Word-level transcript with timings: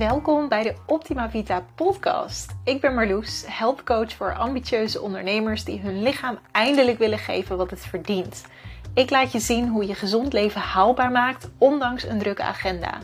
Welkom 0.00 0.48
bij 0.48 0.62
de 0.62 0.74
Optima 0.86 1.30
Vita 1.30 1.64
podcast. 1.74 2.54
Ik 2.64 2.80
ben 2.80 2.94
Marloes, 2.94 3.44
helpcoach 3.46 4.12
voor 4.12 4.34
ambitieuze 4.34 5.00
ondernemers 5.00 5.64
die 5.64 5.80
hun 5.80 6.02
lichaam 6.02 6.38
eindelijk 6.52 6.98
willen 6.98 7.18
geven 7.18 7.56
wat 7.56 7.70
het 7.70 7.80
verdient. 7.80 8.44
Ik 8.94 9.10
laat 9.10 9.32
je 9.32 9.38
zien 9.38 9.68
hoe 9.68 9.86
je 9.86 9.94
gezond 9.94 10.32
leven 10.32 10.60
haalbaar 10.60 11.10
maakt, 11.10 11.50
ondanks 11.58 12.04
een 12.04 12.18
drukke 12.18 12.42
agenda. 12.42 12.98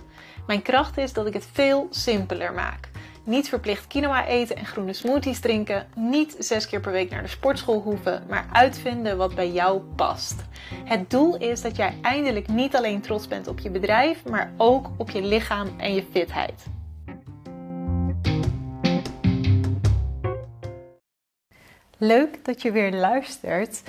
Mijn 0.46 0.62
kracht 0.62 0.98
is 0.98 1.12
dat 1.12 1.26
ik 1.26 1.32
het 1.32 1.48
veel 1.52 1.86
simpeler 1.90 2.52
maak. 2.52 2.88
Niet 3.24 3.48
verplicht 3.48 3.86
quinoa 3.86 4.26
eten 4.26 4.56
en 4.56 4.66
groene 4.66 4.92
smoothies 4.92 5.40
drinken. 5.40 5.86
Niet 5.94 6.36
zes 6.38 6.66
keer 6.66 6.80
per 6.80 6.92
week 6.92 7.10
naar 7.10 7.22
de 7.22 7.28
sportschool 7.28 7.80
hoeven, 7.80 8.24
maar 8.28 8.46
uitvinden 8.52 9.16
wat 9.16 9.34
bij 9.34 9.50
jou 9.50 9.80
past. 9.80 10.44
Het 10.84 11.10
doel 11.10 11.36
is 11.36 11.62
dat 11.62 11.76
jij 11.76 11.94
eindelijk 12.02 12.48
niet 12.48 12.76
alleen 12.76 13.00
trots 13.00 13.28
bent 13.28 13.46
op 13.46 13.58
je 13.58 13.70
bedrijf, 13.70 14.24
maar 14.24 14.52
ook 14.56 14.90
op 14.96 15.10
je 15.10 15.22
lichaam 15.22 15.68
en 15.78 15.94
je 15.94 16.04
fitheid. 16.12 16.75
Leuk 21.98 22.44
dat 22.44 22.62
je 22.62 22.72
weer 22.72 22.92
luistert. 22.92 23.82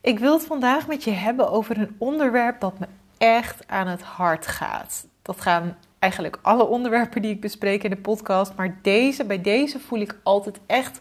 Ik 0.00 0.18
wil 0.18 0.32
het 0.32 0.46
vandaag 0.46 0.86
met 0.86 1.04
je 1.04 1.10
hebben 1.10 1.50
over 1.50 1.78
een 1.78 1.94
onderwerp 1.98 2.60
dat 2.60 2.78
me 2.78 2.86
echt 3.18 3.68
aan 3.68 3.86
het 3.86 4.02
hart 4.02 4.46
gaat. 4.46 5.06
Dat 5.22 5.40
gaan 5.40 5.76
eigenlijk 5.98 6.38
alle 6.42 6.66
onderwerpen 6.66 7.22
die 7.22 7.30
ik 7.30 7.40
bespreek 7.40 7.82
in 7.82 7.90
de 7.90 7.96
podcast. 7.96 8.52
Maar 8.56 8.78
deze, 8.82 9.24
bij 9.24 9.40
deze 9.40 9.80
voel 9.80 10.00
ik 10.00 10.18
altijd 10.22 10.60
echt 10.66 11.00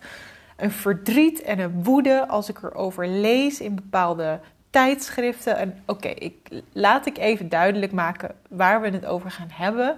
een 0.57 0.71
verdriet 0.71 1.41
en 1.41 1.59
een 1.59 1.83
woede 1.83 2.27
als 2.27 2.49
ik 2.49 2.63
erover 2.63 3.07
lees 3.07 3.59
in 3.59 3.75
bepaalde 3.75 4.39
tijdschriften. 4.69 5.57
En 5.57 5.83
oké, 5.85 6.07
ik, 6.07 6.61
laat 6.73 7.05
ik 7.05 7.17
even 7.17 7.49
duidelijk 7.49 7.91
maken 7.91 8.35
waar 8.49 8.81
we 8.81 8.89
het 8.89 9.05
over 9.05 9.31
gaan 9.31 9.51
hebben. 9.51 9.97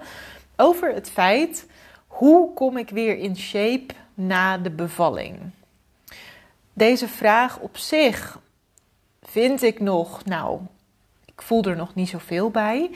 Over 0.55 0.93
het 0.93 1.09
feit, 1.09 1.67
hoe 2.07 2.53
kom 2.53 2.77
ik 2.77 2.89
weer 2.89 3.17
in 3.17 3.37
shape 3.37 3.93
na 4.13 4.57
de 4.57 4.71
bevalling? 4.71 5.39
Deze 6.73 7.07
vraag 7.07 7.59
op 7.59 7.77
zich 7.77 8.39
vind 9.21 9.61
ik 9.61 9.79
nog, 9.79 10.25
nou, 10.25 10.59
ik 11.25 11.41
voel 11.41 11.63
er 11.63 11.75
nog 11.75 11.95
niet 11.95 12.09
zoveel 12.09 12.49
bij 12.49 12.89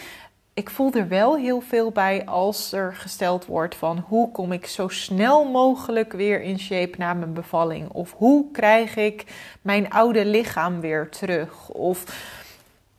ik 0.58 0.70
voel 0.70 0.94
er 0.94 1.08
wel 1.08 1.36
heel 1.36 1.62
veel 1.62 1.92
bij 1.92 2.26
als 2.26 2.72
er 2.72 2.96
gesteld 2.96 3.46
wordt 3.46 3.76
van 3.76 4.06
hoe 4.08 4.32
kom 4.32 4.52
ik 4.52 4.66
zo 4.66 4.88
snel 4.88 5.46
mogelijk 5.46 6.14
weer 6.14 6.42
in 6.42 6.60
shape 6.60 6.98
na 6.98 7.14
mijn 7.14 7.34
bevalling? 7.34 7.90
Of 7.90 8.14
hoe 8.14 8.52
krijg 8.52 8.96
ik 8.96 9.24
mijn 9.62 9.90
oude 9.90 10.26
lichaam 10.26 10.80
weer 10.80 11.10
terug? 11.10 11.70
Of 11.70 12.04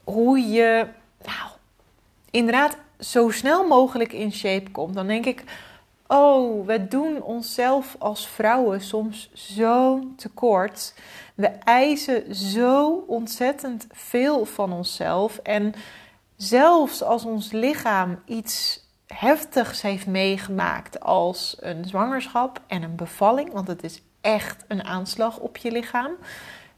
hoe 0.04 0.38
je 0.38 0.86
nou, 1.24 1.50
inderdaad 2.30 2.76
zo 2.98 3.30
snel 3.30 3.66
mogelijk 3.66 4.12
in 4.12 4.32
shape 4.32 4.70
komt. 4.70 4.94
Dan 4.94 5.06
denk 5.06 5.26
ik, 5.26 5.44
oh, 6.08 6.66
we 6.66 6.88
doen 6.88 7.22
onszelf 7.22 7.96
als 7.98 8.28
vrouwen 8.28 8.80
soms 8.80 9.30
zo 9.32 10.00
tekort. 10.16 10.94
We 11.34 11.46
eisen 11.46 12.34
zo 12.34 13.04
ontzettend 13.06 13.86
veel 13.92 14.44
van 14.44 14.72
onszelf. 14.72 15.38
En 15.38 15.74
zelfs 16.36 17.02
als 17.02 17.24
ons 17.24 17.52
lichaam 17.52 18.22
iets 18.24 18.86
heftigs 19.06 19.82
heeft 19.82 20.06
meegemaakt 20.06 21.00
als 21.00 21.56
een 21.60 21.84
zwangerschap 21.84 22.60
en 22.66 22.82
een 22.82 22.96
bevalling, 22.96 23.52
want 23.52 23.68
het 23.68 23.82
is 23.82 24.02
echt 24.20 24.64
een 24.68 24.84
aanslag 24.84 25.38
op 25.38 25.56
je 25.56 25.70
lichaam, 25.70 26.12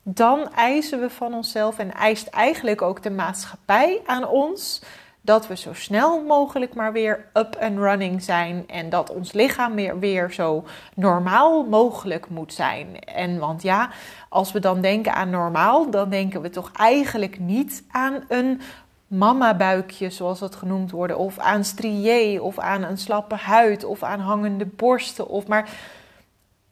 dan 0.03 0.53
eisen 0.55 1.01
we 1.01 1.11
van 1.11 1.35
onszelf 1.35 1.79
en 1.79 1.95
eist 1.95 2.27
eigenlijk 2.27 2.83
ook 2.83 3.03
de 3.03 3.11
maatschappij 3.11 4.01
aan 4.07 4.29
ons 4.29 4.83
dat 5.21 5.47
we 5.47 5.57
zo 5.57 5.75
snel 5.75 6.25
mogelijk 6.25 6.75
maar 6.75 6.93
weer 6.93 7.27
up 7.35 7.57
and 7.61 7.79
running 7.79 8.23
zijn 8.23 8.65
en 8.67 8.91
dat 8.91 9.11
ons 9.11 9.33
lichaam 9.33 9.75
weer, 9.75 9.99
weer 9.99 10.33
zo 10.33 10.65
normaal 10.95 11.65
mogelijk 11.65 12.29
moet 12.29 12.53
zijn. 12.53 13.01
En 13.01 13.39
want 13.39 13.63
ja, 13.63 13.91
als 14.29 14.53
we 14.53 14.61
dan 14.61 14.81
denken 14.81 15.15
aan 15.15 15.31
normaal, 15.31 15.91
dan 15.91 16.11
denken 16.11 16.41
we 16.43 16.51
toch 16.51 16.71
eigenlijk 16.73 17.39
niet 17.39 17.85
aan 17.91 18.25
een 18.29 18.61
mama-buikje, 19.07 20.11
zoals 20.11 20.39
dat 20.39 20.55
genoemd 20.55 20.91
wordt, 20.91 21.15
of 21.15 21.39
aan 21.39 21.65
strié, 21.65 22.41
of 22.41 22.59
aan 22.59 22.83
een 22.83 22.99
slappe 22.99 23.35
huid, 23.35 23.85
of 23.85 24.03
aan 24.03 24.21
hangende 24.21 24.67
borsten. 24.67 25.29
Of 25.29 25.47
maar 25.47 25.69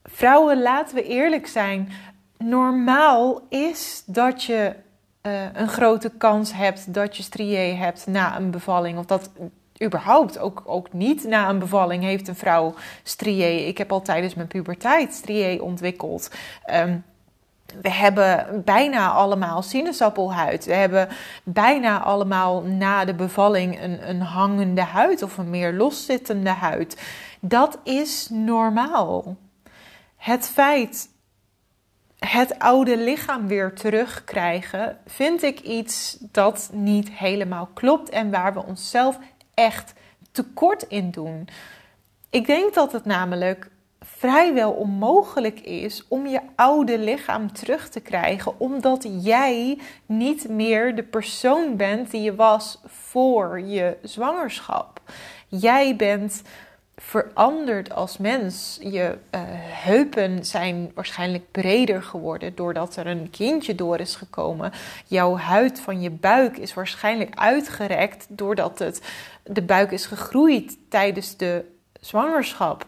vrouwen, 0.04 0.62
laten 0.62 0.94
we 0.94 1.02
eerlijk 1.02 1.46
zijn. 1.46 1.92
Normaal 2.38 3.40
is 3.48 4.02
dat 4.06 4.42
je 4.42 4.74
uh, 5.28 5.42
een 5.52 5.68
grote 5.68 6.10
kans 6.18 6.52
hebt 6.52 6.94
dat 6.94 7.16
je 7.16 7.22
strié 7.22 7.74
hebt 7.74 8.06
na 8.06 8.36
een 8.36 8.50
bevalling. 8.50 8.98
Of 8.98 9.06
dat 9.06 9.30
überhaupt 9.82 10.38
ook, 10.38 10.62
ook 10.64 10.92
niet 10.92 11.24
na 11.24 11.48
een 11.48 11.58
bevalling 11.58 12.02
heeft 12.02 12.28
een 12.28 12.36
vrouw 12.36 12.74
strié. 13.02 13.66
Ik 13.66 13.78
heb 13.78 13.92
al 13.92 14.02
tijdens 14.02 14.34
mijn 14.34 14.48
puberteit 14.48 15.14
strié 15.14 15.60
ontwikkeld. 15.60 16.30
Um, 16.74 17.04
we 17.80 17.90
hebben 17.90 18.62
bijna 18.64 19.10
allemaal 19.10 19.62
sinaasappelhuid. 19.62 20.64
We 20.64 20.74
hebben 20.74 21.08
bijna 21.44 22.02
allemaal 22.02 22.62
na 22.62 23.04
de 23.04 23.14
bevalling 23.14 23.82
een, 23.82 24.08
een 24.08 24.20
hangende 24.20 24.82
huid 24.82 25.22
of 25.22 25.38
een 25.38 25.50
meer 25.50 25.72
loszittende 25.72 26.50
huid. 26.50 27.02
Dat 27.40 27.78
is 27.84 28.28
normaal. 28.30 29.36
Het 30.16 30.48
feit 30.48 31.08
het 32.18 32.58
oude 32.58 32.96
lichaam 32.96 33.46
weer 33.46 33.74
terugkrijgen, 33.74 34.98
vind 35.06 35.42
ik 35.42 35.60
iets 35.60 36.16
dat 36.20 36.70
niet 36.72 37.10
helemaal 37.10 37.68
klopt 37.74 38.08
en 38.08 38.30
waar 38.30 38.54
we 38.54 38.64
onszelf 38.64 39.18
echt 39.54 39.92
tekort 40.32 40.82
in 40.82 41.10
doen. 41.10 41.48
Ik 42.30 42.46
denk 42.46 42.74
dat 42.74 42.92
het 42.92 43.04
namelijk 43.04 43.70
vrijwel 44.00 44.72
onmogelijk 44.72 45.60
is 45.60 46.04
om 46.08 46.26
je 46.26 46.40
oude 46.54 46.98
lichaam 46.98 47.52
terug 47.52 47.88
te 47.88 48.00
krijgen, 48.00 48.60
omdat 48.60 49.08
jij 49.20 49.78
niet 50.06 50.48
meer 50.48 50.96
de 50.96 51.02
persoon 51.02 51.76
bent 51.76 52.10
die 52.10 52.22
je 52.22 52.34
was 52.34 52.80
voor 52.86 53.60
je 53.60 53.96
zwangerschap. 54.02 55.00
Jij 55.48 55.96
bent 55.96 56.42
veranderd 57.00 57.92
als 57.92 58.18
mens. 58.18 58.78
Je 58.80 59.18
uh, 59.34 59.40
heupen 59.84 60.44
zijn 60.44 60.90
waarschijnlijk 60.94 61.50
breder 61.50 62.02
geworden 62.02 62.54
doordat 62.54 62.96
er 62.96 63.06
een 63.06 63.30
kindje 63.30 63.74
door 63.74 63.98
is 63.98 64.14
gekomen. 64.14 64.72
Jouw 65.06 65.36
huid 65.36 65.80
van 65.80 66.00
je 66.00 66.10
buik 66.10 66.56
is 66.56 66.74
waarschijnlijk 66.74 67.34
uitgerekt 67.34 68.26
doordat 68.28 68.78
het, 68.78 69.02
de 69.44 69.62
buik 69.62 69.90
is 69.90 70.06
gegroeid 70.06 70.78
tijdens 70.88 71.36
de 71.36 71.64
zwangerschap 72.00 72.86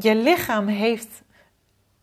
je 0.00 0.14
lichaam 0.14 0.66
heeft 0.66 1.22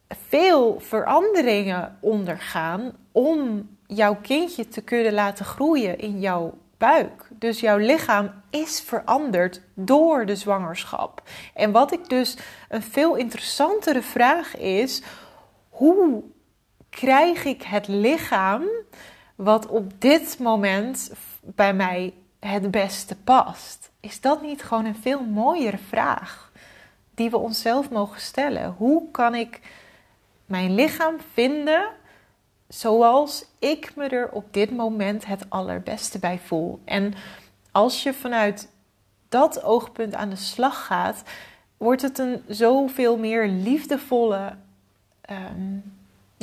veel 0.07 0.79
veranderingen 0.79 1.97
ondergaan 1.99 2.91
om 3.11 3.69
jouw 3.87 4.15
kindje 4.21 4.67
te 4.67 4.81
kunnen 4.81 5.13
laten 5.13 5.45
groeien 5.45 5.99
in 5.99 6.19
jouw 6.19 6.57
buik. 6.77 7.30
Dus 7.41 7.59
jouw 7.59 7.77
lichaam 7.77 8.31
is 8.49 8.81
veranderd 8.81 9.61
door 9.73 10.25
de 10.25 10.35
zwangerschap. 10.35 11.21
En 11.53 11.71
wat 11.71 11.91
ik 11.91 12.09
dus 12.09 12.37
een 12.69 12.81
veel 12.81 13.15
interessantere 13.15 14.01
vraag 14.01 14.57
is: 14.57 15.01
hoe 15.69 16.23
krijg 16.89 17.45
ik 17.45 17.61
het 17.61 17.87
lichaam 17.87 18.63
wat 19.35 19.67
op 19.67 20.01
dit 20.01 20.39
moment 20.39 21.11
bij 21.41 21.73
mij 21.73 22.13
het 22.39 22.71
beste 22.71 23.15
past? 23.15 23.91
Is 23.99 24.21
dat 24.21 24.41
niet 24.41 24.63
gewoon 24.63 24.85
een 24.85 25.01
veel 25.01 25.23
mooiere 25.23 25.79
vraag? 25.89 26.51
die 27.21 27.29
we 27.29 27.37
onszelf 27.37 27.89
mogen 27.89 28.21
stellen. 28.21 28.75
Hoe 28.77 29.11
kan 29.11 29.35
ik 29.35 29.59
mijn 30.45 30.75
lichaam 30.75 31.15
vinden 31.33 31.89
zoals 32.73 33.45
ik 33.59 33.95
me 33.95 34.07
er 34.07 34.29
op 34.31 34.53
dit 34.53 34.71
moment 34.71 35.25
het 35.25 35.45
allerbeste 35.49 36.19
bij 36.19 36.39
voel? 36.39 36.79
En 36.85 37.13
als 37.71 38.03
je 38.03 38.13
vanuit 38.13 38.69
dat 39.29 39.63
oogpunt 39.63 40.15
aan 40.15 40.29
de 40.29 40.35
slag 40.35 40.85
gaat, 40.85 41.23
wordt 41.77 42.01
het 42.01 42.19
een 42.19 42.43
zoveel 42.47 43.17
meer 43.17 43.47
liefdevolle 43.47 44.55
um, 45.29 45.93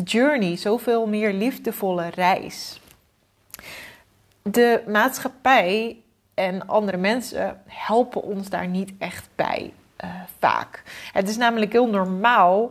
journey, 0.05 0.57
zoveel 0.57 1.07
meer 1.07 1.33
liefdevolle 1.33 2.09
reis. 2.09 2.81
De 4.43 4.83
maatschappij 4.87 6.03
en 6.35 6.67
andere 6.67 6.97
mensen 6.97 7.63
helpen 7.67 8.23
ons 8.23 8.49
daar 8.49 8.69
niet 8.69 8.93
echt 8.99 9.29
bij. 9.35 9.73
Eh, 9.97 10.11
vaak. 10.39 10.83
Het 11.13 11.29
is 11.29 11.37
namelijk 11.37 11.73
heel 11.73 11.89
normaal 11.89 12.71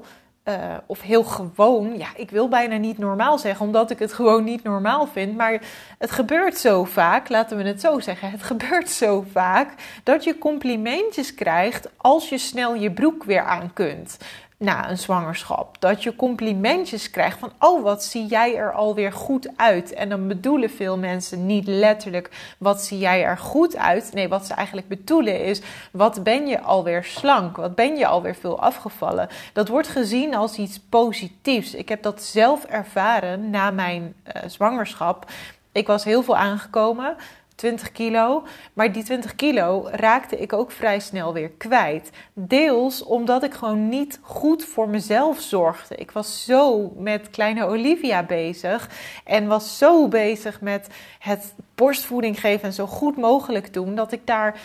uh, 0.49 0.77
of 0.85 1.01
heel 1.01 1.23
gewoon. 1.23 1.97
Ja, 1.97 2.07
ik 2.15 2.29
wil 2.29 2.47
bijna 2.47 2.77
niet 2.77 2.97
normaal 2.97 3.37
zeggen, 3.37 3.65
omdat 3.65 3.91
ik 3.91 3.99
het 3.99 4.13
gewoon 4.13 4.43
niet 4.43 4.63
normaal 4.63 5.07
vind. 5.07 5.35
Maar 5.35 5.61
het 5.97 6.11
gebeurt 6.11 6.57
zo 6.57 6.83
vaak, 6.83 7.29
laten 7.29 7.57
we 7.57 7.63
het 7.63 7.81
zo 7.81 7.99
zeggen. 7.99 8.31
Het 8.31 8.43
gebeurt 8.43 8.89
zo 8.89 9.25
vaak 9.31 9.73
dat 10.03 10.23
je 10.23 10.37
complimentjes 10.37 11.33
krijgt 11.33 11.89
als 11.97 12.29
je 12.29 12.37
snel 12.37 12.75
je 12.75 12.91
broek 12.91 13.23
weer 13.23 13.43
aan 13.43 13.73
kunt. 13.73 14.17
Na 14.57 14.89
een 14.89 14.97
zwangerschap. 14.97 15.81
Dat 15.81 16.03
je 16.03 16.15
complimentjes 16.15 17.09
krijgt 17.09 17.39
van: 17.39 17.51
Oh, 17.59 17.83
wat 17.83 18.03
zie 18.03 18.25
jij 18.25 18.55
er 18.55 18.73
alweer 18.73 19.11
goed 19.11 19.49
uit? 19.55 19.93
En 19.93 20.09
dan 20.09 20.27
bedoelen 20.27 20.69
veel 20.69 20.97
mensen 20.97 21.45
niet 21.45 21.67
letterlijk: 21.67 22.29
Wat 22.57 22.81
zie 22.81 22.97
jij 22.97 23.23
er 23.23 23.37
goed 23.37 23.77
uit? 23.77 24.13
Nee, 24.13 24.27
wat 24.27 24.45
ze 24.45 24.53
eigenlijk 24.53 24.87
bedoelen 24.87 25.43
is: 25.43 25.61
Wat 25.91 26.23
ben 26.23 26.47
je 26.47 26.61
alweer 26.61 27.03
slank? 27.03 27.55
Wat 27.55 27.75
ben 27.75 27.95
je 27.95 28.07
alweer 28.07 28.35
veel 28.35 28.59
afgevallen? 28.59 29.29
Dat 29.53 29.67
wordt 29.67 29.87
gezien 29.87 30.35
als 30.35 30.57
iets 30.57 30.79
positiefs. 30.79 31.73
Ik 31.73 31.89
heb 31.89 32.03
dat 32.03 32.23
zelf 32.23 32.63
ervaren 32.63 33.49
na 33.49 33.71
mijn 33.71 34.15
uh, 34.25 34.41
zwangerschap. 34.47 35.31
Ik 35.71 35.87
was 35.87 36.03
heel 36.03 36.23
veel 36.23 36.37
aangekomen. 36.37 37.15
20 37.57 37.91
kilo. 37.91 38.43
Maar 38.73 38.91
die 38.91 39.03
20 39.03 39.35
kilo 39.35 39.87
raakte 39.91 40.37
ik 40.37 40.53
ook 40.53 40.71
vrij 40.71 40.99
snel 40.99 41.33
weer 41.33 41.49
kwijt. 41.49 42.09
Deels 42.33 43.03
omdat 43.03 43.43
ik 43.43 43.53
gewoon 43.53 43.89
niet 43.89 44.19
goed 44.21 44.65
voor 44.65 44.89
mezelf 44.89 45.39
zorgde. 45.39 45.95
Ik 45.95 46.11
was 46.11 46.45
zo 46.45 46.93
met 46.97 47.29
kleine 47.29 47.65
Olivia 47.65 48.23
bezig. 48.23 48.89
En 49.23 49.47
was 49.47 49.77
zo 49.77 50.07
bezig 50.07 50.61
met 50.61 50.87
het 51.19 51.53
borstvoeding 51.75 52.39
geven 52.39 52.63
en 52.67 52.73
zo 52.73 52.85
goed 52.85 53.17
mogelijk 53.17 53.73
doen. 53.73 53.95
Dat 53.95 54.11
ik 54.11 54.21
daar 54.25 54.59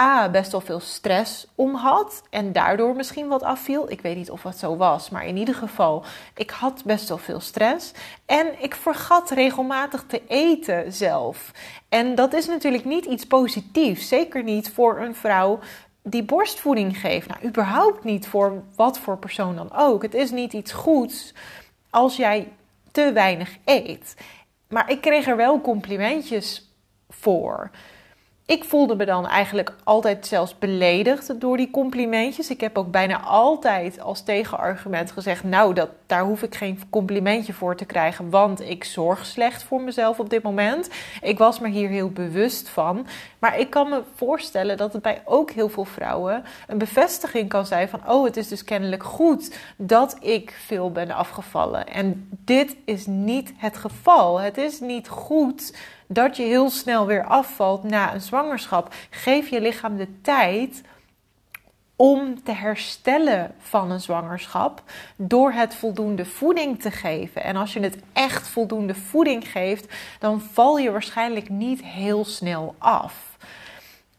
A, 0.00 0.28
best 0.28 0.52
wel 0.52 0.60
veel 0.60 0.80
stress 0.80 1.46
om 1.54 1.74
had 1.74 2.22
en 2.30 2.52
daardoor 2.52 2.96
misschien 2.96 3.28
wat 3.28 3.42
afviel. 3.42 3.90
Ik 3.90 4.00
weet 4.00 4.16
niet 4.16 4.30
of 4.30 4.42
het 4.42 4.58
zo 4.58 4.76
was, 4.76 5.10
maar 5.10 5.26
in 5.26 5.36
ieder 5.36 5.54
geval, 5.54 6.04
ik 6.34 6.50
had 6.50 6.82
best 6.84 7.08
wel 7.08 7.18
veel 7.18 7.40
stress. 7.40 7.92
En 8.26 8.62
ik 8.62 8.74
vergat 8.74 9.30
regelmatig 9.30 10.04
te 10.06 10.22
eten 10.28 10.92
zelf. 10.92 11.50
En 11.88 12.14
dat 12.14 12.32
is 12.32 12.46
natuurlijk 12.46 12.84
niet 12.84 13.04
iets 13.04 13.26
positiefs, 13.26 14.08
zeker 14.08 14.42
niet 14.42 14.70
voor 14.72 14.98
een 14.98 15.14
vrouw 15.14 15.58
die 16.02 16.22
borstvoeding 16.22 16.98
geeft. 16.98 17.28
Nou, 17.28 17.44
überhaupt 17.44 18.04
niet 18.04 18.26
voor 18.26 18.62
wat 18.74 18.98
voor 18.98 19.18
persoon 19.18 19.56
dan 19.56 19.72
ook. 19.76 20.02
Het 20.02 20.14
is 20.14 20.30
niet 20.30 20.52
iets 20.52 20.72
goeds 20.72 21.34
als 21.90 22.16
jij 22.16 22.52
te 22.92 23.12
weinig 23.12 23.56
eet. 23.64 24.14
Maar 24.68 24.90
ik 24.90 25.00
kreeg 25.00 25.26
er 25.26 25.36
wel 25.36 25.60
complimentjes 25.60 26.70
voor 27.08 27.70
ik 28.46 28.64
voelde 28.64 28.96
me 28.96 29.04
dan 29.04 29.26
eigenlijk 29.26 29.74
altijd 29.84 30.26
zelfs 30.26 30.58
beledigd 30.58 31.40
door 31.40 31.56
die 31.56 31.70
complimentjes. 31.70 32.50
Ik 32.50 32.60
heb 32.60 32.78
ook 32.78 32.90
bijna 32.90 33.20
altijd 33.20 34.00
als 34.00 34.22
tegenargument 34.22 35.10
gezegd: 35.10 35.44
Nou, 35.44 35.74
dat, 35.74 35.88
daar 36.06 36.24
hoef 36.24 36.42
ik 36.42 36.54
geen 36.54 36.80
complimentje 36.90 37.52
voor 37.52 37.76
te 37.76 37.84
krijgen, 37.84 38.30
want 38.30 38.60
ik 38.60 38.84
zorg 38.84 39.26
slecht 39.26 39.62
voor 39.62 39.80
mezelf 39.80 40.18
op 40.20 40.30
dit 40.30 40.42
moment. 40.42 40.90
Ik 41.22 41.38
was 41.38 41.60
me 41.60 41.68
hier 41.68 41.88
heel 41.88 42.10
bewust 42.10 42.68
van. 42.68 43.06
Maar 43.38 43.58
ik 43.58 43.70
kan 43.70 43.88
me 43.88 44.02
voorstellen 44.14 44.76
dat 44.76 44.92
het 44.92 45.02
bij 45.02 45.22
ook 45.24 45.50
heel 45.50 45.68
veel 45.68 45.84
vrouwen 45.84 46.44
een 46.66 46.78
bevestiging 46.78 47.48
kan 47.48 47.66
zijn 47.66 47.88
van: 47.88 48.00
Oh, 48.08 48.24
het 48.24 48.36
is 48.36 48.48
dus 48.48 48.64
kennelijk 48.64 49.04
goed 49.04 49.56
dat 49.76 50.16
ik 50.20 50.50
veel 50.66 50.92
ben 50.92 51.10
afgevallen. 51.10 51.86
En 51.86 52.28
dit 52.30 52.76
is 52.84 53.06
niet 53.06 53.52
het 53.56 53.76
geval. 53.76 54.40
Het 54.40 54.58
is 54.58 54.80
niet 54.80 55.08
goed 55.08 55.72
dat 56.06 56.36
je 56.36 56.42
heel 56.42 56.70
snel 56.70 57.06
weer 57.06 57.24
afvalt 57.24 57.82
na 57.82 58.14
een 58.14 58.20
zwangerschap. 58.20 58.94
Geef 59.10 59.48
je 59.48 59.60
lichaam 59.60 59.96
de 59.96 60.20
tijd 60.20 60.82
om 61.96 62.42
te 62.42 62.52
herstellen 62.52 63.54
van 63.58 63.90
een 63.90 64.00
zwangerschap 64.00 64.82
door 65.16 65.52
het 65.52 65.74
voldoende 65.74 66.24
voeding 66.24 66.80
te 66.80 66.90
geven. 66.90 67.42
En 67.42 67.56
als 67.56 67.72
je 67.72 67.80
het 67.80 67.98
echt 68.12 68.48
voldoende 68.48 68.94
voeding 68.94 69.48
geeft, 69.48 69.94
dan 70.18 70.40
val 70.40 70.78
je 70.78 70.90
waarschijnlijk 70.90 71.48
niet 71.48 71.82
heel 71.82 72.24
snel 72.24 72.74
af. 72.78 73.36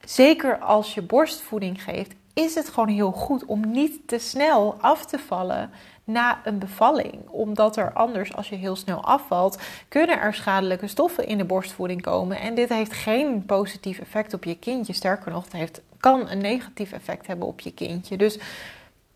Zeker 0.05 0.57
als 0.57 0.93
je 0.93 1.01
borstvoeding 1.01 1.83
geeft, 1.83 2.13
is 2.33 2.55
het 2.55 2.69
gewoon 2.69 2.89
heel 2.89 3.11
goed 3.11 3.45
om 3.45 3.71
niet 3.71 4.07
te 4.07 4.17
snel 4.17 4.77
af 4.81 5.05
te 5.05 5.19
vallen 5.19 5.71
na 6.07 6.41
een 6.43 6.59
bevalling. 6.59 7.27
Omdat 7.29 7.77
er 7.77 7.93
anders, 7.93 8.35
als 8.35 8.49
je 8.49 8.55
heel 8.55 8.75
snel 8.75 9.03
afvalt, 9.03 9.59
kunnen 9.87 10.21
er 10.21 10.33
schadelijke 10.33 10.87
stoffen 10.87 11.27
in 11.27 11.37
de 11.37 11.45
borstvoeding 11.45 12.01
komen. 12.01 12.39
En 12.39 12.55
dit 12.55 12.69
heeft 12.69 12.93
geen 12.93 13.45
positief 13.45 13.99
effect 13.99 14.33
op 14.33 14.43
je 14.43 14.57
kindje. 14.57 14.93
Sterker 14.93 15.31
nog, 15.31 15.43
het 15.43 15.53
heeft, 15.53 15.81
kan 15.99 16.29
een 16.29 16.37
negatief 16.37 16.91
effect 16.91 17.27
hebben 17.27 17.47
op 17.47 17.59
je 17.59 17.73
kindje. 17.73 18.17
Dus 18.17 18.39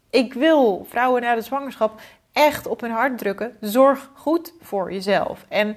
ik 0.10 0.34
wil 0.34 0.86
vrouwen 0.90 1.22
na 1.22 1.36
de 1.36 1.42
zwangerschap 1.42 2.02
echt 2.32 2.68
op 2.68 2.82
hun 2.82 2.92
hart 2.92 3.18
drukken. 3.18 3.58
Zorg 3.62 4.10
goed 4.14 4.54
voor 4.62 4.94
jezelf. 4.94 5.46
En 5.48 5.76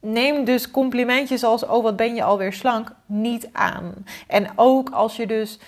neem 0.00 0.44
dus 0.44 0.70
complimentjes 0.70 1.44
als: 1.44 1.64
Oh, 1.66 1.82
wat 1.82 1.96
ben 1.96 2.14
je 2.14 2.22
alweer 2.22 2.52
slank? 2.52 2.92
niet 3.06 3.48
aan. 3.52 3.94
En 4.26 4.46
ook 4.56 4.90
als 4.90 5.16
je 5.16 5.26
dus 5.26 5.58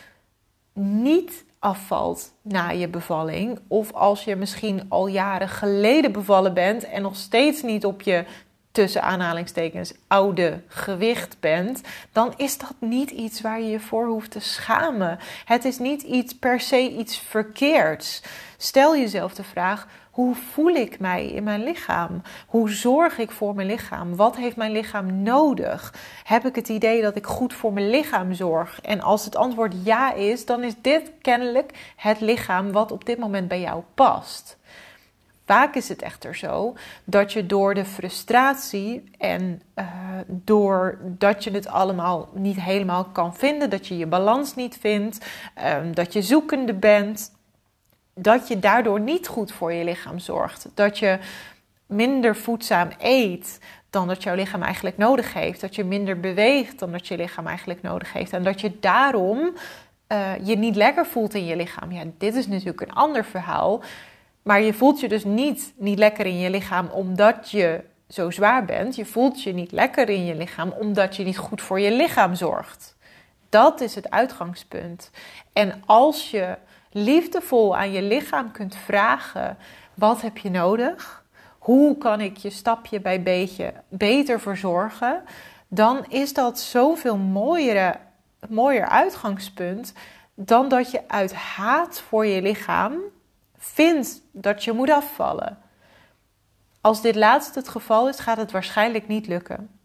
niet 0.73 1.45
afvalt 1.61 2.33
na 2.43 2.71
je 2.71 2.89
bevalling. 2.89 3.59
Of 3.69 3.93
als 3.93 4.25
je 4.25 4.37
misschien 4.37 4.87
al 4.89 5.07
jaren 5.07 5.49
geleden 5.49 6.13
bevallen 6.13 6.55
bent 6.55 6.85
en 6.85 7.03
nog 7.03 7.17
steeds 7.17 7.63
niet 7.63 7.85
op 7.85 8.03
je 8.03 8.25
tussen 8.73 9.03
aanhalingstekens 9.03 9.93
oude 10.07 10.63
gewicht 10.67 11.37
bent, 11.41 11.81
dan 12.13 12.35
is 12.37 12.59
dat 12.59 12.75
niet 12.79 13.11
iets 13.11 13.41
waar 13.41 13.61
je 13.61 13.71
je 13.71 13.81
voor 13.81 14.07
hoeft 14.07 14.31
te 14.31 14.41
schamen. 14.41 15.19
Het 15.45 15.65
is 15.65 15.79
niet 15.79 16.03
iets 16.03 16.35
per 16.39 16.61
se 16.61 16.91
iets 16.91 17.19
verkeerds. 17.19 18.23
Stel 18.57 18.97
jezelf 18.97 19.35
de 19.35 19.45
vraag: 19.45 19.87
hoe 20.21 20.35
voel 20.35 20.75
ik 20.75 20.99
mij 20.99 21.27
in 21.27 21.43
mijn 21.43 21.63
lichaam? 21.63 22.23
Hoe 22.47 22.71
zorg 22.71 23.19
ik 23.19 23.31
voor 23.31 23.55
mijn 23.55 23.67
lichaam? 23.67 24.17
Wat 24.17 24.37
heeft 24.37 24.57
mijn 24.57 24.73
lichaam 24.73 25.23
nodig? 25.23 25.95
Heb 26.25 26.47
ik 26.47 26.55
het 26.55 26.69
idee 26.69 27.03
dat 27.03 27.17
ik 27.17 27.27
goed 27.27 27.55
voor 27.55 27.73
mijn 27.73 27.91
lichaam 27.91 28.33
zorg? 28.33 28.81
En 28.81 29.01
als 29.01 29.25
het 29.25 29.37
antwoord 29.37 29.75
ja 29.85 30.13
is, 30.13 30.47
dan 30.47 30.63
is 30.63 30.75
dit 30.81 31.13
kennelijk 31.21 31.93
het 31.97 32.21
lichaam 32.21 32.73
wat 32.73 32.93
op 32.93 33.05
dit 33.05 33.19
moment 33.19 33.49
bij 33.49 33.61
jou 33.61 33.83
past. 33.95 34.59
Vaak 35.47 35.75
is 35.75 35.89
het 35.89 36.03
echter 36.03 36.37
zo 36.37 36.75
dat 37.05 37.33
je 37.33 37.47
door 37.47 37.75
de 37.75 37.85
frustratie 37.85 39.05
en 39.19 39.63
uh, 39.75 39.87
doordat 40.27 41.45
je 41.45 41.51
het 41.51 41.67
allemaal 41.67 42.29
niet 42.35 42.61
helemaal 42.61 43.05
kan 43.05 43.35
vinden, 43.35 43.71
dat 43.71 43.87
je 43.87 43.97
je 43.97 44.07
balans 44.07 44.55
niet 44.55 44.77
vindt, 44.77 45.27
ehm, 45.55 45.93
dat 45.93 46.13
je 46.13 46.23
zoekende 46.23 46.75
bent, 46.75 47.33
dat 48.23 48.49
je 48.49 48.59
daardoor 48.59 49.01
niet 49.01 49.29
goed 49.29 49.53
voor 49.53 49.73
je 49.73 49.85
lichaam 49.85 50.19
zorgt. 50.19 50.69
Dat 50.75 50.99
je 50.99 51.19
minder 51.87 52.37
voedzaam 52.37 52.89
eet 52.99 53.59
dan 53.91 54.09
dat 54.09 54.23
jouw 54.23 54.35
lichaam 54.35 54.63
eigenlijk 54.63 54.97
nodig 54.97 55.33
heeft. 55.33 55.61
Dat 55.61 55.75
je 55.75 55.85
minder 55.85 56.21
beweegt 56.21 56.79
dan 56.79 56.93
dat 56.93 57.07
je 57.09 57.17
lichaam 57.17 57.47
eigenlijk 57.47 57.83
nodig 57.83 58.13
heeft. 58.13 58.33
En 58.33 58.43
dat 58.43 58.61
je 58.61 58.73
daarom 58.81 59.39
uh, 60.09 60.33
je 60.43 60.57
niet 60.57 60.77
lekker 60.77 61.07
voelt 61.07 61.35
in 61.35 61.45
je 61.45 61.57
lichaam. 61.57 61.93
Ja, 61.93 62.03
dit 62.19 62.35
is 62.35 62.47
natuurlijk 62.47 62.81
een 62.81 62.93
ander 62.93 63.25
verhaal. 63.25 63.83
Maar 64.43 64.63
je 64.63 64.73
voelt 64.73 65.01
je 65.01 65.09
dus 65.09 65.25
niet, 65.25 65.73
niet 65.77 65.99
lekker 65.99 66.27
in 66.27 66.39
je 66.39 66.51
lichaam 66.51 66.87
omdat 66.87 67.51
je 67.51 67.81
zo 68.09 68.31
zwaar 68.31 68.65
bent. 68.65 68.97
Je 68.97 69.05
voelt 69.05 69.43
je 69.43 69.53
niet 69.53 69.73
lekker 69.73 70.09
in 70.09 70.25
je 70.25 70.35
lichaam 70.35 70.75
omdat 70.79 71.17
je 71.17 71.25
niet 71.25 71.39
goed 71.39 71.63
voor 71.63 71.81
je 71.81 71.93
lichaam 71.93 72.35
zorgt. 72.35 72.97
Dat 73.49 73.81
is 73.81 73.95
het 73.95 74.11
uitgangspunt. 74.11 75.11
En 75.53 75.83
als 75.87 76.31
je 76.31 76.57
liefdevol 76.91 77.77
aan 77.77 77.93
je 77.93 78.03
lichaam 78.03 78.51
kunt 78.53 78.77
vragen: 78.77 79.57
wat 79.95 80.21
heb 80.21 80.39
je 80.39 80.51
nodig? 80.51 81.25
Hoe 81.59 81.99
kan 81.99 82.21
ik 82.21 82.37
je 82.37 82.51
stapje 82.51 83.01
bij 83.01 83.23
beetje 83.23 83.73
beter 83.89 84.41
verzorgen? 84.41 85.23
Dan 85.69 86.05
is 86.09 86.35
dat 86.35 86.61
zoveel 86.61 87.17
mooiere, 87.17 87.97
mooier 88.49 88.89
uitgangspunt 88.89 89.93
dan 90.35 90.69
dat 90.69 90.91
je 90.91 91.09
uit 91.09 91.35
haat 91.35 92.01
voor 92.01 92.27
je 92.27 92.43
lichaam 92.43 92.99
vindt 93.57 94.23
dat 94.33 94.65
je 94.65 94.73
moet 94.73 94.91
afvallen. 94.91 95.59
Als 96.81 97.03
dit 97.03 97.15
laatste 97.15 97.59
het 97.59 97.69
geval 97.69 98.09
is, 98.09 98.19
gaat 98.19 98.37
het 98.37 98.51
waarschijnlijk 98.51 99.09
niet 99.09 99.27
lukken. 99.27 99.81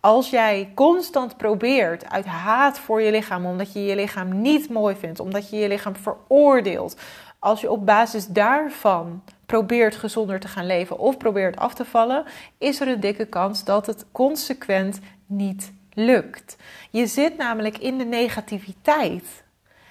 Als 0.00 0.30
jij 0.30 0.72
constant 0.74 1.36
probeert 1.36 2.10
uit 2.10 2.26
haat 2.26 2.78
voor 2.78 3.02
je 3.02 3.10
lichaam, 3.10 3.46
omdat 3.46 3.72
je 3.72 3.84
je 3.84 3.94
lichaam 3.94 4.40
niet 4.40 4.68
mooi 4.68 4.96
vindt, 4.96 5.20
omdat 5.20 5.50
je 5.50 5.56
je 5.56 5.68
lichaam 5.68 5.96
veroordeelt, 5.96 6.96
als 7.38 7.60
je 7.60 7.70
op 7.70 7.86
basis 7.86 8.26
daarvan 8.26 9.22
probeert 9.46 9.96
gezonder 9.96 10.40
te 10.40 10.48
gaan 10.48 10.66
leven 10.66 10.98
of 10.98 11.16
probeert 11.16 11.56
af 11.56 11.74
te 11.74 11.84
vallen, 11.84 12.24
is 12.58 12.80
er 12.80 12.88
een 12.88 13.00
dikke 13.00 13.26
kans 13.26 13.64
dat 13.64 13.86
het 13.86 14.04
consequent 14.12 15.00
niet 15.26 15.72
lukt. 15.94 16.56
Je 16.90 17.06
zit 17.06 17.36
namelijk 17.36 17.78
in 17.78 17.98
de 17.98 18.04
negativiteit. 18.04 19.42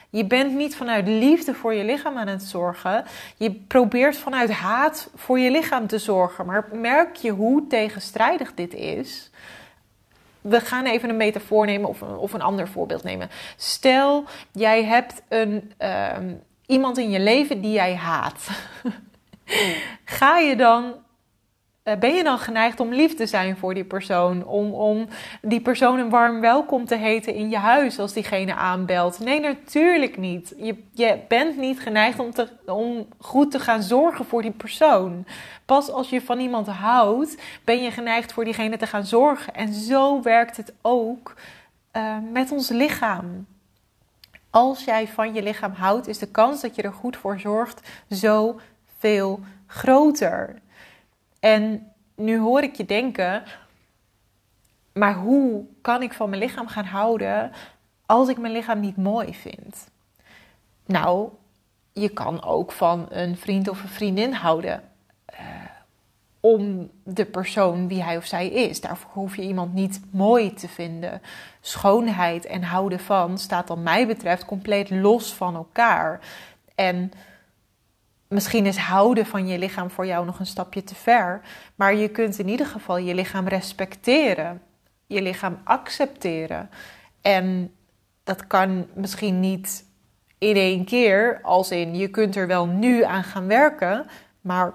Je 0.10 0.26
bent 0.26 0.54
niet 0.54 0.76
vanuit 0.76 1.08
liefde 1.08 1.54
voor 1.54 1.74
je 1.74 1.84
lichaam 1.84 2.18
aan 2.18 2.28
het 2.28 2.44
zorgen. 2.44 3.06
Je 3.38 3.52
probeert 3.52 4.18
vanuit 4.18 4.52
haat 4.52 5.10
voor 5.16 5.40
je 5.40 5.52
lichaam 5.52 5.88
te 5.88 5.98
zorgen. 5.98 6.46
Maar 6.46 6.68
merk 6.74 7.16
je 7.16 7.32
hoe 7.32 7.68
tegenstrijdig 7.68 8.54
dit 8.54 8.74
is? 8.74 9.32
We 10.42 10.60
gaan 10.60 10.86
even 10.86 11.10
een 11.10 11.18
metafoor 11.18 11.66
nemen 11.66 11.90
of 11.90 12.02
een, 12.02 12.16
of 12.16 12.34
een 12.34 12.42
ander 12.42 12.68
voorbeeld 12.68 13.04
nemen. 13.04 13.30
Stel, 13.56 14.24
jij 14.52 14.84
hebt 14.84 15.22
een, 15.28 15.72
ehm, 15.78 16.34
iemand 16.66 16.98
in 16.98 17.10
je 17.10 17.20
leven 17.20 17.62
die 17.62 17.72
jij 17.72 17.96
haat. 17.96 18.48
Ga 20.06 20.38
je 20.38 20.56
dan 20.56 20.94
ben 21.98 22.14
je 22.14 22.24
dan 22.24 22.38
geneigd 22.38 22.80
om 22.80 22.94
lief 22.94 23.16
te 23.16 23.26
zijn 23.26 23.58
voor 23.58 23.74
die 23.74 23.84
persoon? 23.84 24.46
Om, 24.46 24.72
om 24.74 25.08
die 25.42 25.62
persoon 25.62 26.00
een 26.00 26.10
warm 26.10 26.40
welkom 26.40 26.86
te 26.86 26.96
heten 26.96 27.34
in 27.34 27.50
je 27.50 27.58
huis 27.58 28.00
als 28.00 28.14
diegene 28.14 28.56
aanbelt? 28.56 29.20
Nee, 29.20 29.40
natuurlijk 29.40 30.18
niet. 30.18 30.54
Je, 30.58 30.84
je 30.94 31.20
bent 31.28 31.58
niet 31.58 31.80
geneigd 31.80 32.20
om, 32.20 32.32
te, 32.32 32.48
om 32.66 33.08
goed 33.20 33.52
te 33.52 33.60
gaan 33.60 33.84
zorgen 33.84 34.26
voor 34.26 34.42
die 34.42 34.52
persoon. 34.52 35.26
Pas 35.66 35.92
als 35.92 36.10
je 36.10 36.22
van 36.22 36.40
iemand 36.40 36.68
houdt, 36.68 37.38
ben 37.64 37.84
je 37.84 37.92
geneigd 37.92 38.34
voor 38.34 38.44
diegene 38.44 38.78
te 38.78 38.88
gaan 38.88 39.06
zorgen. 39.06 39.54
En 39.54 39.74
zo 39.74 40.22
werkt 40.22 40.58
het 40.58 40.74
ook 40.82 41.34
uh, 41.94 42.16
met 42.32 42.52
ons 42.52 42.70
lichaam. 42.70 43.46
Als 44.50 44.84
jij 44.84 45.08
van 45.08 45.34
je 45.34 45.44
lichaam 45.44 45.74
houdt, 45.74 46.08
is 46.08 46.18
de 46.18 46.28
kans 46.28 46.62
dat 46.62 46.76
je 46.76 46.82
er 46.82 46.94
goed 46.94 47.18
voor 47.18 47.40
zorgt 47.40 47.90
zo 48.10 48.60
veel 48.98 49.40
groter. 49.68 50.62
En 51.40 51.92
nu 52.16 52.40
hoor 52.40 52.64
ik 52.64 52.76
je 52.76 52.86
denken, 52.86 53.44
maar 54.94 55.16
hoe 55.16 55.66
kan 55.82 56.02
ik 56.02 56.14
van 56.14 56.30
mijn 56.30 56.42
lichaam 56.42 56.68
gaan 56.68 56.86
houden 56.86 57.52
als 58.06 58.28
ik 58.28 58.38
mijn 58.38 58.54
lichaam 58.54 58.80
niet 58.80 58.98
mooi 58.98 59.34
vind? 59.34 59.88
Nou, 60.86 61.30
je 61.94 62.10
kan 62.10 62.44
ook 62.44 62.72
van 62.72 63.06
een 63.10 63.38
vriend 63.38 63.68
of 63.68 63.84
een 63.84 63.90
vriendin 63.90 64.34
houden. 64.34 64.84
Uh, 65.34 65.40
om 66.40 66.90
de 67.04 67.26
persoon 67.26 67.88
wie 67.88 68.04
hij 68.04 68.18
of 68.18 68.26
zij 68.26 68.48
is. 68.48 68.82
Daarvoor 68.82 69.12
hoef 69.14 69.36
je 69.36 69.42
iemand 69.42 69.74
niet 69.74 70.02
mooi 70.12 70.54
te 70.54 70.68
vinden. 70.68 71.22
Schoonheid 71.62 72.46
en 72.46 72.64
houden 72.64 73.00
van 73.00 73.38
staat, 73.38 73.68
dan 73.68 73.84
mij 73.84 74.08
betreft, 74.08 74.46
compleet 74.46 74.90
los 74.90 75.34
van 75.34 75.56
elkaar. 75.56 76.20
En 76.76 77.12
Misschien 78.30 78.66
is 78.66 78.78
houden 78.78 79.26
van 79.26 79.48
je 79.48 79.58
lichaam 79.58 79.90
voor 79.90 80.06
jou 80.06 80.26
nog 80.26 80.40
een 80.40 80.46
stapje 80.46 80.84
te 80.84 80.96
ver, 80.96 81.42
maar 81.76 81.96
je 81.96 82.10
kunt 82.10 82.40
in 82.40 82.48
ieder 82.48 82.66
geval 82.66 82.98
je 82.98 83.16
lichaam 83.16 83.48
respecteren, 83.48 84.62
je 85.06 85.22
lichaam 85.22 85.60
accepteren. 85.64 86.70
En 87.22 87.74
dat 88.24 88.48
kan 88.48 88.88
misschien 88.94 89.40
niet 89.40 89.86
in 90.38 90.56
één 90.56 90.86
keer, 90.86 91.40
als 91.42 91.72
in 91.72 91.96
je 91.96 92.08
kunt 92.08 92.36
er 92.36 92.48
wel 92.48 92.66
nu 92.66 93.04
aan 93.04 93.24
gaan 93.24 93.48
werken, 93.48 94.06
maar 94.42 94.74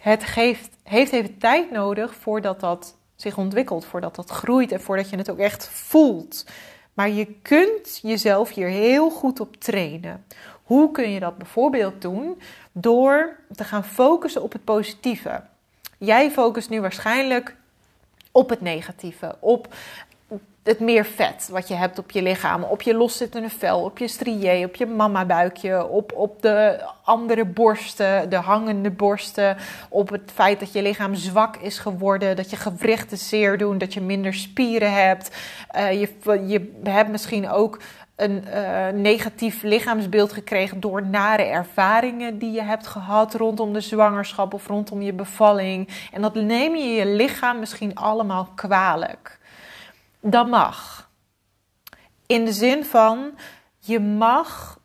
het 0.00 0.24
geeft, 0.24 0.76
heeft 0.82 1.12
even 1.12 1.38
tijd 1.38 1.70
nodig 1.70 2.14
voordat 2.14 2.60
dat 2.60 2.96
zich 3.16 3.38
ontwikkelt, 3.38 3.84
voordat 3.84 4.14
dat 4.14 4.30
groeit 4.30 4.72
en 4.72 4.80
voordat 4.80 5.10
je 5.10 5.16
het 5.16 5.30
ook 5.30 5.38
echt 5.38 5.68
voelt. 5.68 6.46
Maar 6.92 7.10
je 7.10 7.26
kunt 7.42 7.98
jezelf 8.02 8.50
hier 8.50 8.68
heel 8.68 9.10
goed 9.10 9.40
op 9.40 9.56
trainen. 9.56 10.24
Hoe 10.72 10.90
kun 10.90 11.10
je 11.10 11.20
dat 11.20 11.38
bijvoorbeeld 11.38 12.02
doen? 12.02 12.40
Door 12.72 13.36
te 13.54 13.64
gaan 13.64 13.84
focussen 13.84 14.42
op 14.42 14.52
het 14.52 14.64
positieve. 14.64 15.42
Jij 15.98 16.30
focust 16.30 16.70
nu 16.70 16.80
waarschijnlijk 16.80 17.56
op 18.30 18.48
het 18.48 18.60
negatieve, 18.60 19.36
op 19.40 19.74
het 20.62 20.80
meer 20.80 21.04
vet 21.04 21.48
wat 21.50 21.68
je 21.68 21.74
hebt 21.74 21.98
op 21.98 22.10
je 22.10 22.22
lichaam, 22.22 22.62
op 22.62 22.82
je 22.82 22.94
loszittende 22.94 23.48
vel, 23.48 23.82
op 23.82 23.98
je 23.98 24.08
strié, 24.08 24.64
op 24.64 24.74
je 24.74 24.86
mama-buikje, 24.86 25.86
op, 25.86 26.12
op 26.12 26.42
de 26.42 26.84
andere 27.04 27.44
borsten, 27.44 28.30
de 28.30 28.36
hangende 28.36 28.90
borsten, 28.90 29.56
op 29.88 30.08
het 30.08 30.30
feit 30.34 30.60
dat 30.60 30.72
je 30.72 30.82
lichaam 30.82 31.14
zwak 31.14 31.56
is 31.56 31.78
geworden, 31.78 32.36
dat 32.36 32.50
je 32.50 32.56
gewrichten 32.56 33.18
zeer 33.18 33.58
doen, 33.58 33.78
dat 33.78 33.94
je 33.94 34.00
minder 34.00 34.34
spieren 34.34 34.92
hebt. 34.92 35.36
Uh, 35.76 36.00
je, 36.00 36.08
je 36.46 36.90
hebt 36.90 37.10
misschien 37.10 37.50
ook 37.50 37.80
een 38.22 38.44
uh, 38.48 38.88
negatief 38.88 39.62
lichaamsbeeld 39.62 40.32
gekregen 40.32 40.80
door 40.80 41.06
nare 41.06 41.42
ervaringen 41.42 42.38
die 42.38 42.52
je 42.52 42.62
hebt 42.62 42.86
gehad 42.86 43.34
rondom 43.34 43.72
de 43.72 43.80
zwangerschap 43.80 44.54
of 44.54 44.66
rondom 44.66 45.02
je 45.02 45.12
bevalling. 45.12 45.88
En 46.12 46.22
dat 46.22 46.34
neem 46.34 46.76
je 46.76 46.88
je 46.88 47.06
lichaam 47.06 47.58
misschien 47.58 47.94
allemaal 47.94 48.48
kwalijk. 48.54 49.38
Dat 50.20 50.48
mag. 50.48 51.10
In 52.26 52.44
de 52.44 52.52
zin 52.52 52.84
van 52.84 53.30
je 53.78 54.00
mag 54.00 54.78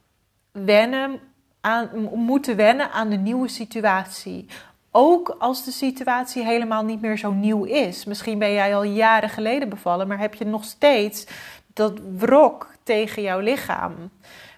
wennen 0.51 1.19
aan, 1.61 1.89
moeten 2.13 2.55
wennen 2.55 2.91
aan 2.91 3.09
de 3.09 3.17
nieuwe 3.17 3.47
situatie. 3.47 4.45
Ook 4.91 5.35
als 5.39 5.65
de 5.65 5.71
situatie 5.71 6.43
helemaal 6.43 6.83
niet 6.83 7.01
meer 7.01 7.17
zo 7.17 7.31
nieuw 7.31 7.63
is. 7.63 8.05
Misschien 8.05 8.39
ben 8.39 8.51
jij 8.51 8.75
al 8.75 8.83
jaren 8.83 9.29
geleden 9.29 9.69
bevallen, 9.69 10.07
maar 10.07 10.19
heb 10.19 10.33
je 10.33 10.45
nog 10.45 10.63
steeds 10.63 11.27
dat 11.73 11.99
wrok 12.17 12.75
tegen 12.87 13.21
jouw 13.21 13.39
lichaam. 13.39 14.11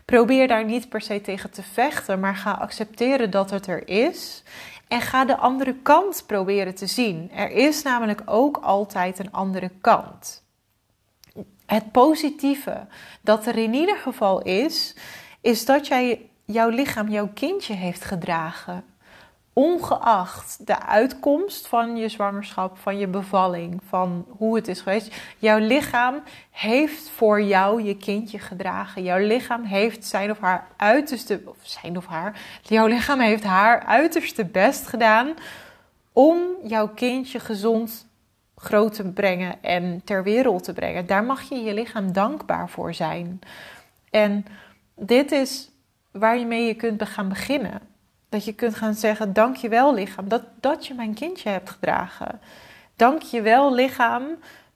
Probeer 0.05 0.48
daar 0.48 0.65
niet 0.65 0.89
per 0.89 1.01
se 1.01 1.21
tegen 1.21 1.51
te 1.51 1.63
vechten, 1.63 2.19
maar 2.19 2.36
ga 2.36 2.51
accepteren 2.51 3.31
dat 3.31 3.50
het 3.50 3.67
er 3.67 3.88
is. 3.88 4.43
En 4.88 5.01
ga 5.01 5.25
de 5.25 5.38
andere 5.38 5.75
kant 5.83 6.24
proberen 6.25 6.75
te 6.75 6.88
zien. 6.88 7.31
Er 7.31 7.51
is 7.51 7.83
namelijk 7.83 8.21
ook 8.25 8.57
altijd 8.57 9.19
een 9.19 9.31
andere 9.31 9.71
kant. 9.81 10.43
Het 11.65 11.91
positieve 11.91 12.88
dat 13.21 13.45
er 13.45 13.57
in 13.57 13.74
ieder 13.74 13.98
geval 13.98 14.41
is, 14.41 14.95
is 15.41 15.65
dat 15.65 15.88
jij 15.88 16.29
jouw 16.45 16.69
lichaam, 16.69 17.09
jouw 17.09 17.29
kindje 17.33 17.74
heeft 17.74 18.03
gedragen 18.03 18.83
ongeacht 19.59 20.67
de 20.67 20.81
uitkomst 20.81 21.67
van 21.67 21.97
je 21.97 22.09
zwangerschap, 22.09 22.77
van 22.77 22.97
je 22.97 23.07
bevalling, 23.07 23.81
van 23.87 24.25
hoe 24.29 24.55
het 24.55 24.67
is 24.67 24.81
geweest, 24.81 25.15
jouw 25.37 25.57
lichaam 25.57 26.21
heeft 26.49 27.09
voor 27.09 27.41
jou 27.41 27.83
je 27.83 27.97
kindje 27.97 28.39
gedragen. 28.39 29.03
Jouw 29.03 29.17
lichaam 29.17 29.63
heeft 29.63 30.05
zijn 30.05 30.31
of 30.31 30.39
haar 30.39 30.67
uiterste, 30.77 31.41
of 31.45 31.57
zijn 31.61 31.97
of 31.97 32.05
haar, 32.05 32.41
jouw 32.61 32.87
lichaam 32.87 33.19
heeft 33.19 33.43
haar 33.43 33.85
uiterste 33.85 34.45
best 34.45 34.87
gedaan 34.87 35.33
om 36.13 36.39
jouw 36.63 36.87
kindje 36.87 37.39
gezond 37.39 38.07
groot 38.55 38.93
te 38.93 39.03
brengen 39.03 39.63
en 39.63 40.01
ter 40.03 40.23
wereld 40.23 40.63
te 40.63 40.73
brengen. 40.73 41.05
Daar 41.05 41.23
mag 41.23 41.49
je 41.49 41.55
je 41.55 41.73
lichaam 41.73 42.11
dankbaar 42.11 42.69
voor 42.69 42.93
zijn. 42.93 43.39
En 44.09 44.45
dit 44.95 45.31
is 45.31 45.69
waar 46.11 46.37
je 46.37 46.45
mee 46.45 46.65
je 46.65 46.73
kunt 46.73 47.03
gaan 47.03 47.29
beginnen. 47.29 47.88
Dat 48.29 48.45
je 48.45 48.53
kunt 48.53 48.75
gaan 48.75 48.93
zeggen: 48.93 49.33
Dank 49.33 49.55
je 49.55 49.69
wel, 49.69 49.93
lichaam, 49.93 50.27
dat, 50.27 50.43
dat 50.59 50.88
je 50.88 50.93
mijn 50.93 51.13
kindje 51.13 51.50
hebt 51.50 51.69
gedragen. 51.69 52.41
Dank 52.95 53.21
je 53.21 53.41
wel, 53.41 53.74
lichaam, 53.74 54.24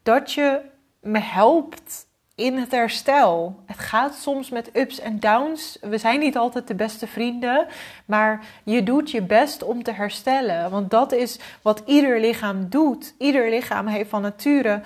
dat 0.03 0.31
je 0.31 0.61
me 1.01 1.19
helpt 1.19 2.05
in 2.35 2.57
het 2.57 2.71
herstel. 2.71 3.59
Het 3.65 3.79
gaat 3.79 4.15
soms 4.15 4.49
met 4.49 4.69
ups 4.73 4.99
en 4.99 5.19
downs. 5.19 5.77
We 5.81 5.97
zijn 5.97 6.19
niet 6.19 6.37
altijd 6.37 6.67
de 6.67 6.75
beste 6.75 7.07
vrienden, 7.07 7.67
maar 8.05 8.45
je 8.63 8.83
doet 8.83 9.11
je 9.11 9.21
best 9.21 9.63
om 9.63 9.83
te 9.83 9.91
herstellen. 9.91 10.71
Want 10.71 10.89
dat 10.89 11.11
is 11.11 11.39
wat 11.61 11.83
ieder 11.85 12.19
lichaam 12.19 12.69
doet. 12.69 13.15
Ieder 13.17 13.49
lichaam 13.49 13.87
heeft 13.87 14.09
van 14.09 14.21
nature 14.21 14.81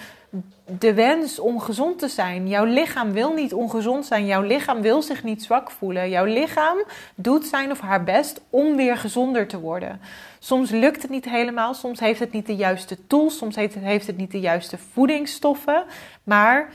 de 0.66 0.94
wens 0.94 1.40
om 1.40 1.60
gezond 1.60 2.00
te 2.00 2.08
zijn. 2.08 2.48
Jouw 2.48 2.66
lichaam 2.66 3.12
wil 3.12 3.34
niet 3.34 3.54
ongezond 3.54 4.06
zijn. 4.06 4.26
Jouw 4.26 4.42
lichaam 4.42 4.82
wil 4.82 5.02
zich 5.02 5.24
niet 5.24 5.44
zwak 5.44 5.72
voelen. 5.72 6.10
Jouw 6.10 6.26
lichaam 6.26 6.78
doet 7.16 7.46
zijn 7.46 7.72
of 7.72 7.80
haar 7.80 8.04
best 8.04 8.42
om 8.50 8.76
weer 8.76 8.98
gezonder 8.98 9.48
te 9.48 9.60
worden. 9.60 10.02
Soms 10.40 10.70
lukt 10.70 11.02
het 11.02 11.12
niet 11.12 11.26
helemaal. 11.26 11.74
Soms 11.74 12.00
heeft 12.00 12.20
het 12.20 12.32
niet 12.32 12.46
de 12.46 12.56
juiste 12.56 13.08
tools. 13.08 13.38
Soms 13.38 13.56
heeft 13.56 13.74
het, 13.74 13.84
heeft 13.84 14.08
het 14.08 14.18
niet 14.18 14.32
de 14.32 14.40
juiste 14.40 14.78
voedingsstoffen. 14.78 15.84
Maar 16.24 16.70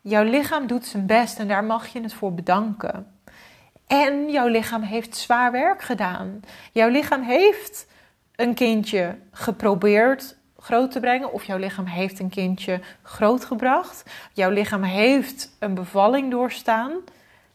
jouw 0.00 0.24
lichaam 0.24 0.66
doet 0.66 0.86
zijn 0.86 1.06
best 1.06 1.38
en 1.38 1.48
daar 1.48 1.64
mag 1.64 1.86
je 1.86 2.00
het 2.00 2.14
voor 2.14 2.34
bedanken. 2.34 3.06
En 3.86 4.30
jouw 4.30 4.48
lichaam 4.48 4.82
heeft 4.82 5.16
zwaar 5.16 5.52
werk 5.52 5.82
gedaan. 5.82 6.40
Jouw 6.72 6.88
lichaam 6.88 7.22
heeft 7.22 7.86
een 8.36 8.54
kindje 8.54 9.16
geprobeerd 9.30 10.36
groot 10.64 10.90
te 10.90 11.00
brengen. 11.00 11.32
Of 11.32 11.44
jouw 11.44 11.58
lichaam 11.58 11.86
heeft 11.86 12.18
een 12.18 12.28
kindje 12.28 12.80
grootgebracht. 13.02 14.10
Jouw 14.32 14.50
lichaam 14.50 14.82
heeft 14.82 15.56
een 15.58 15.74
bevalling 15.74 16.30
doorstaan. 16.30 16.92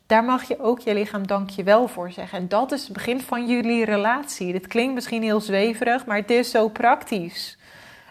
Daar 0.05 0.23
mag 0.23 0.47
je 0.47 0.59
ook 0.59 0.79
je 0.79 0.93
lichaam 0.93 1.27
dankjewel 1.27 1.87
voor 1.87 2.11
zeggen. 2.11 2.39
En 2.39 2.47
dat 2.47 2.71
is 2.71 2.83
het 2.83 2.93
begin 2.93 3.21
van 3.21 3.47
jullie 3.47 3.85
relatie. 3.85 4.51
Dit 4.51 4.67
klinkt 4.67 4.93
misschien 4.93 5.23
heel 5.23 5.41
zweverig, 5.41 6.05
maar 6.05 6.17
het 6.17 6.29
is 6.29 6.51
zo 6.51 6.67
praktisch. 6.67 7.57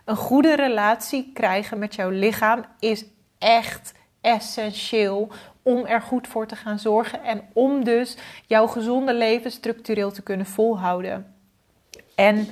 Een 0.05 0.17
goede 0.17 0.57
relatie 0.57 1.31
krijgen 1.35 1.79
met 1.79 1.95
jouw 1.95 2.11
lichaam 2.11 2.65
is 2.79 3.05
echt 3.39 3.93
essentieel 4.21 5.29
om 5.63 5.87
er 5.87 6.01
goed 6.01 6.27
voor 6.27 6.47
te 6.47 6.57
gaan 6.57 6.79
zorgen 6.79 7.23
en 7.25 7.43
om 7.53 7.85
dus 7.85 8.17
jouw 8.47 8.67
gezonde 8.67 9.15
leven 9.15 9.51
structureel 9.51 10.11
te 10.11 10.23
kunnen 10.23 10.47
volhouden. 10.47 11.35
En 12.15 12.49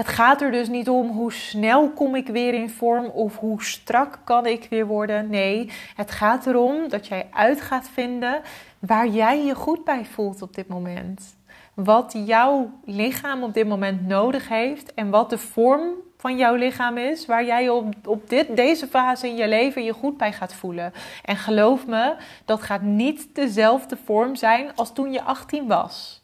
het 0.00 0.08
gaat 0.08 0.42
er 0.42 0.50
dus 0.50 0.68
niet 0.68 0.88
om 0.88 1.08
hoe 1.10 1.32
snel 1.32 1.90
kom 1.90 2.14
ik 2.14 2.26
weer 2.26 2.54
in 2.54 2.70
vorm 2.70 3.04
of 3.04 3.36
hoe 3.36 3.62
strak 3.62 4.18
kan 4.24 4.46
ik 4.46 4.66
weer 4.70 4.86
worden. 4.86 5.30
Nee, 5.30 5.70
het 5.94 6.10
gaat 6.10 6.46
erom 6.46 6.88
dat 6.88 7.06
jij 7.06 7.26
uit 7.30 7.60
gaat 7.60 7.88
vinden 7.92 8.40
waar 8.78 9.08
jij 9.08 9.44
je 9.44 9.54
goed 9.54 9.84
bij 9.84 10.04
voelt 10.04 10.42
op 10.42 10.54
dit 10.54 10.68
moment. 10.68 11.36
Wat 11.74 12.20
jouw 12.26 12.70
lichaam 12.84 13.42
op 13.42 13.54
dit 13.54 13.66
moment 13.68 14.06
nodig 14.06 14.48
heeft 14.48 14.94
en 14.94 15.10
wat 15.10 15.30
de 15.30 15.38
vorm 15.38 15.82
van 16.16 16.36
jouw 16.36 16.54
lichaam 16.54 16.96
is, 16.96 17.26
waar 17.26 17.44
jij 17.44 17.68
op, 17.68 17.94
op 18.04 18.28
dit, 18.28 18.56
deze 18.56 18.86
fase 18.86 19.28
in 19.28 19.36
je 19.36 19.48
leven 19.48 19.84
je 19.84 19.92
goed 19.92 20.16
bij 20.16 20.32
gaat 20.32 20.54
voelen. 20.54 20.92
En 21.24 21.36
geloof 21.36 21.86
me, 21.86 22.16
dat 22.44 22.62
gaat 22.62 22.82
niet 22.82 23.34
dezelfde 23.34 23.96
vorm 24.04 24.36
zijn 24.36 24.74
als 24.74 24.92
toen 24.92 25.12
je 25.12 25.22
18 25.22 25.66
was. 25.66 26.19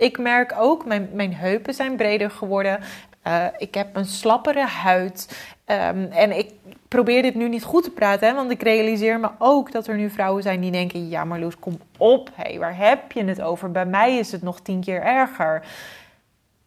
Ik 0.00 0.18
merk 0.18 0.54
ook, 0.58 0.84
mijn, 0.84 1.08
mijn 1.12 1.34
heupen 1.34 1.74
zijn 1.74 1.96
breder 1.96 2.30
geworden. 2.30 2.80
Uh, 3.26 3.46
ik 3.58 3.74
heb 3.74 3.96
een 3.96 4.04
slappere 4.04 4.66
huid. 4.66 5.42
Um, 5.66 6.10
en 6.10 6.38
ik 6.38 6.50
probeer 6.88 7.22
dit 7.22 7.34
nu 7.34 7.48
niet 7.48 7.64
goed 7.64 7.82
te 7.82 7.90
praten, 7.90 8.34
want 8.34 8.50
ik 8.50 8.62
realiseer 8.62 9.20
me 9.20 9.28
ook 9.38 9.72
dat 9.72 9.86
er 9.86 9.96
nu 9.96 10.10
vrouwen 10.10 10.42
zijn 10.42 10.60
die 10.60 10.70
denken: 10.70 11.08
ja, 11.08 11.24
Marloes, 11.24 11.58
kom 11.58 11.80
op. 11.98 12.30
Hey, 12.34 12.58
waar 12.58 12.76
heb 12.76 13.12
je 13.12 13.24
het 13.24 13.42
over? 13.42 13.70
Bij 13.70 13.86
mij 13.86 14.16
is 14.16 14.32
het 14.32 14.42
nog 14.42 14.60
tien 14.60 14.80
keer 14.80 15.02
erger. 15.02 15.62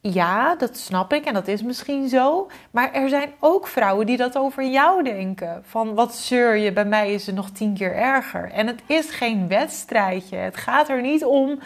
Ja, 0.01 0.55
dat 0.55 0.77
snap 0.77 1.13
ik 1.13 1.25
en 1.25 1.33
dat 1.33 1.47
is 1.47 1.63
misschien 1.63 2.09
zo. 2.09 2.47
Maar 2.71 2.91
er 2.91 3.09
zijn 3.09 3.31
ook 3.39 3.67
vrouwen 3.67 4.05
die 4.05 4.17
dat 4.17 4.37
over 4.37 4.63
jou 4.63 5.03
denken. 5.03 5.63
Van 5.65 5.93
wat 5.93 6.15
zeur 6.15 6.55
je, 6.55 6.73
bij 6.73 6.85
mij 6.85 7.13
is 7.13 7.25
het 7.25 7.35
nog 7.35 7.49
tien 7.49 7.73
keer 7.73 7.95
erger. 7.95 8.51
En 8.51 8.67
het 8.67 8.81
is 8.85 9.09
geen 9.09 9.47
wedstrijdje. 9.47 10.35
Het 10.35 10.57
gaat 10.57 10.89
er 10.89 11.01
niet 11.01 11.25
om 11.25 11.59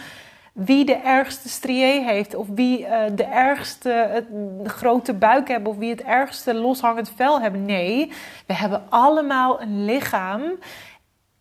wie 0.57 0.85
de 0.85 0.95
ergste 0.95 1.49
strié 1.49 2.03
heeft. 2.03 2.35
Of 2.35 2.47
wie 2.53 2.79
uh, 2.79 3.03
de 3.15 3.23
ergste 3.23 3.89
het, 3.89 4.25
grote 4.63 5.13
buik 5.13 5.47
heeft. 5.47 5.67
Of 5.67 5.77
wie 5.77 5.89
het 5.89 6.01
ergste 6.01 6.53
loshangend 6.53 7.11
vel 7.15 7.41
hebben. 7.41 7.65
Nee, 7.65 8.11
we 8.45 8.53
hebben 8.53 8.83
allemaal 8.89 9.61
een 9.61 9.85
lichaam 9.85 10.41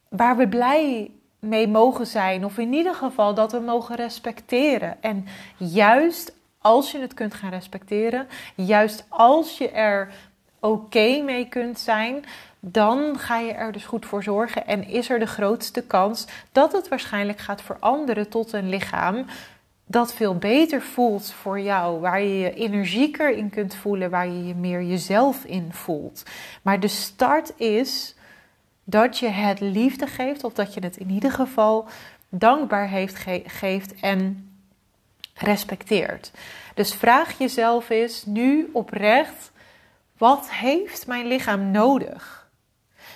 waar 0.09 0.37
we 0.37 0.49
blij 0.49 1.11
mee 1.39 1.69
mogen 1.69 2.07
zijn. 2.07 2.45
Of 2.45 2.59
in 2.59 2.73
ieder 2.73 2.95
geval 2.95 3.35
dat 3.35 3.53
we 3.53 3.61
mogen 3.61 3.97
respecteren. 3.97 4.97
En 5.01 5.27
juist 5.57 6.35
als 6.59 6.93
je 6.93 6.99
het 6.99 7.15
kunt 7.15 7.35
gaan 7.35 7.51
respecteren, 7.51 8.27
juist 8.55 9.07
als 9.09 9.59
je 9.59 9.71
er 9.71 10.13
oké 10.61 11.23
mee 11.23 11.49
kunt 11.49 11.79
zijn, 11.79 12.25
dan 12.61 13.19
ga 13.19 13.39
je 13.39 13.53
er 13.53 13.73
dus 13.73 13.85
goed 13.85 14.07
voor 14.07 14.23
zorgen 14.23 14.67
en 14.67 14.89
is 14.89 15.11
er 15.11 15.19
de 15.19 15.27
grootste 15.27 15.83
kans 15.83 16.27
dat 16.53 16.73
het 16.73 16.89
waarschijnlijk 16.89 17.39
gaat 17.39 17.63
veranderen 17.63 18.29
tot 18.29 18.53
een 18.53 18.69
lichaam 18.69 19.27
dat 19.87 20.15
veel 20.15 20.37
beter 20.37 20.83
voelt 20.83 21.33
voor 21.33 21.61
jou, 21.61 22.01
waar 22.01 22.23
je 22.23 22.39
je 22.39 22.55
energieker 22.55 23.31
in 23.31 23.51
kunt 23.51 23.75
voelen, 23.75 24.11
waar 24.11 24.27
je 24.27 24.47
je 24.47 24.55
meer 24.55 24.83
jezelf 24.83 25.45
in 25.45 25.73
voelt. 25.73 26.23
Maar 26.63 26.81
de 26.81 26.89
start 26.89 27.53
is 27.57 28.15
dat 28.85 29.19
je 29.19 29.29
het 29.29 29.61
liefde 29.61 30.07
geeft, 30.07 30.45
of 30.45 30.53
dat 30.53 30.75
je 30.75 30.81
het 30.81 30.97
in 30.97 31.11
ieder 31.11 31.33
geval 31.33 31.89
dankbaar 32.29 32.89
heeft, 32.89 33.25
geeft 33.47 33.95
en 34.01 34.51
respecteert. 35.35 36.31
Dus 36.75 36.95
vraag 36.95 37.39
jezelf 37.39 37.91
eens 37.91 38.25
nu 38.25 38.71
oprecht: 38.73 39.53
wat 40.19 40.51
heeft 40.51 41.07
mijn 41.07 41.27
lichaam 41.27 41.71
nodig? 41.71 42.51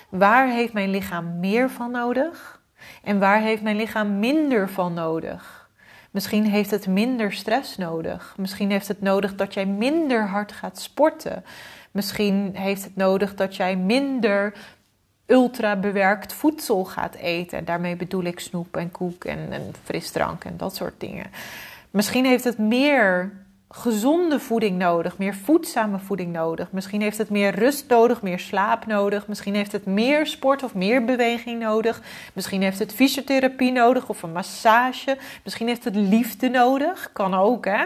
Waar 0.09 0.47
heeft 0.47 0.73
mijn 0.73 0.89
lichaam 0.89 1.39
meer 1.39 1.69
van 1.69 1.91
nodig? 1.91 2.61
En 3.03 3.19
waar 3.19 3.41
heeft 3.41 3.61
mijn 3.61 3.75
lichaam 3.75 4.19
minder 4.19 4.69
van 4.69 4.93
nodig? 4.93 5.69
Misschien 6.11 6.45
heeft 6.45 6.71
het 6.71 6.87
minder 6.87 7.33
stress 7.33 7.77
nodig. 7.77 8.33
Misschien 8.37 8.71
heeft 8.71 8.87
het 8.87 9.01
nodig 9.01 9.35
dat 9.35 9.53
jij 9.53 9.65
minder 9.65 10.27
hard 10.27 10.51
gaat 10.51 10.79
sporten. 10.79 11.43
Misschien 11.91 12.55
heeft 12.55 12.83
het 12.83 12.95
nodig 12.95 13.35
dat 13.35 13.55
jij 13.55 13.75
minder 13.77 14.53
ultra 15.25 15.75
bewerkt 15.75 16.33
voedsel 16.33 16.85
gaat 16.85 17.15
eten. 17.15 17.57
En 17.57 17.65
daarmee 17.65 17.95
bedoel 17.95 18.23
ik 18.23 18.39
snoep 18.39 18.77
en 18.77 18.91
koek 18.91 19.23
en, 19.23 19.51
en 19.51 19.73
frisdrank 19.83 20.43
en 20.43 20.57
dat 20.57 20.75
soort 20.75 20.99
dingen. 20.99 21.25
Misschien 21.89 22.25
heeft 22.25 22.43
het 22.43 22.57
meer 22.57 23.31
gezonde 23.73 24.39
voeding 24.39 24.77
nodig, 24.77 25.17
meer 25.17 25.35
voedzame 25.35 25.99
voeding 25.99 26.33
nodig. 26.33 26.71
Misschien 26.71 27.01
heeft 27.01 27.17
het 27.17 27.29
meer 27.29 27.55
rust 27.55 27.89
nodig, 27.89 28.21
meer 28.21 28.39
slaap 28.39 28.85
nodig. 28.85 29.27
Misschien 29.27 29.55
heeft 29.55 29.71
het 29.71 29.85
meer 29.85 30.25
sport 30.27 30.63
of 30.63 30.73
meer 30.73 31.05
beweging 31.05 31.59
nodig. 31.59 32.01
Misschien 32.33 32.61
heeft 32.61 32.79
het 32.79 32.93
fysiotherapie 32.93 33.71
nodig 33.71 34.09
of 34.09 34.23
een 34.23 34.31
massage. 34.31 35.17
Misschien 35.43 35.67
heeft 35.67 35.83
het 35.83 35.95
liefde 35.95 36.49
nodig, 36.49 37.09
kan 37.13 37.33
ook 37.33 37.65
hè. 37.65 37.85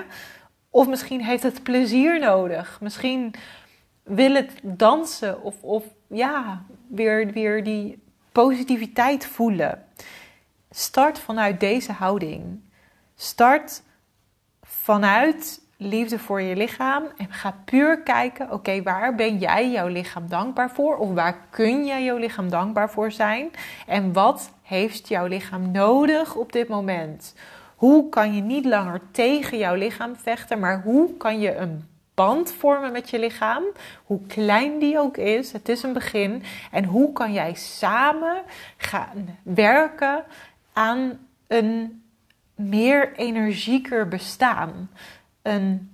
Of 0.69 0.87
misschien 0.87 1.21
heeft 1.21 1.43
het 1.43 1.63
plezier 1.63 2.19
nodig. 2.19 2.77
Misschien 2.81 3.33
wil 4.03 4.33
het 4.33 4.51
dansen 4.61 5.41
of, 5.41 5.63
of 5.63 5.83
ja, 6.07 6.63
weer, 6.87 7.31
weer 7.31 7.63
die 7.63 8.03
positiviteit 8.31 9.25
voelen. 9.25 9.85
Start 10.71 11.19
vanuit 11.19 11.59
deze 11.59 11.91
houding. 11.91 12.59
Start 13.15 13.83
vanuit 14.61 15.63
liefde 15.77 16.19
voor 16.19 16.41
je 16.41 16.55
lichaam 16.55 17.03
en 17.17 17.27
ga 17.29 17.55
puur 17.65 18.01
kijken: 18.01 18.51
oké, 18.51 18.83
waar 18.83 19.15
ben 19.15 19.37
jij 19.37 19.71
jouw 19.71 19.87
lichaam 19.87 20.29
dankbaar 20.29 20.71
voor? 20.71 20.97
Of 20.97 21.13
waar 21.13 21.37
kun 21.49 21.85
jij 21.85 22.03
jouw 22.03 22.17
lichaam 22.17 22.49
dankbaar 22.49 22.89
voor 22.89 23.11
zijn? 23.11 23.51
En 23.87 24.13
wat 24.13 24.51
heeft 24.61 25.07
jouw 25.07 25.25
lichaam 25.25 25.71
nodig 25.71 26.35
op 26.35 26.51
dit 26.51 26.67
moment? 26.67 27.35
Hoe 27.75 28.09
kan 28.09 28.35
je 28.35 28.41
niet 28.41 28.65
langer 28.65 29.01
tegen 29.11 29.57
jouw 29.57 29.75
lichaam 29.75 30.15
vechten, 30.15 30.59
maar 30.59 30.81
hoe 30.81 31.17
kan 31.17 31.39
je 31.39 31.55
een 31.55 31.83
band 32.13 32.51
vormen 32.51 32.91
met 32.91 33.09
je 33.09 33.19
lichaam? 33.19 33.63
Hoe 34.05 34.25
klein 34.27 34.79
die 34.79 34.99
ook 34.99 35.17
is, 35.17 35.51
het 35.51 35.69
is 35.69 35.83
een 35.83 35.93
begin. 35.93 36.43
En 36.71 36.83
hoe 36.83 37.13
kan 37.13 37.33
jij 37.33 37.53
samen 37.53 38.41
gaan 38.77 39.37
werken 39.43 40.23
aan 40.73 41.19
een 41.47 42.03
meer 42.55 43.15
energieker 43.15 44.07
bestaan? 44.07 44.89
Een 45.45 45.89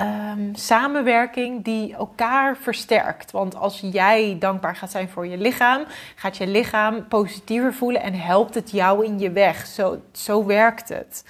um, 0.00 0.54
samenwerking 0.54 1.64
die 1.64 1.94
elkaar 1.94 2.56
versterkt. 2.56 3.30
Want 3.30 3.54
als 3.54 3.80
jij 3.80 4.36
dankbaar 4.38 4.76
gaat 4.76 4.90
zijn 4.90 5.08
voor 5.08 5.26
je 5.26 5.38
lichaam, 5.38 5.84
gaat 6.14 6.36
je 6.36 6.46
lichaam 6.46 7.08
positiever 7.08 7.74
voelen 7.74 8.02
en 8.02 8.14
helpt 8.14 8.54
het 8.54 8.70
jou 8.70 9.04
in 9.04 9.18
je 9.18 9.30
weg. 9.30 9.66
Zo, 9.66 10.00
zo 10.12 10.44
werkt 10.44 10.88
het. 10.88 11.24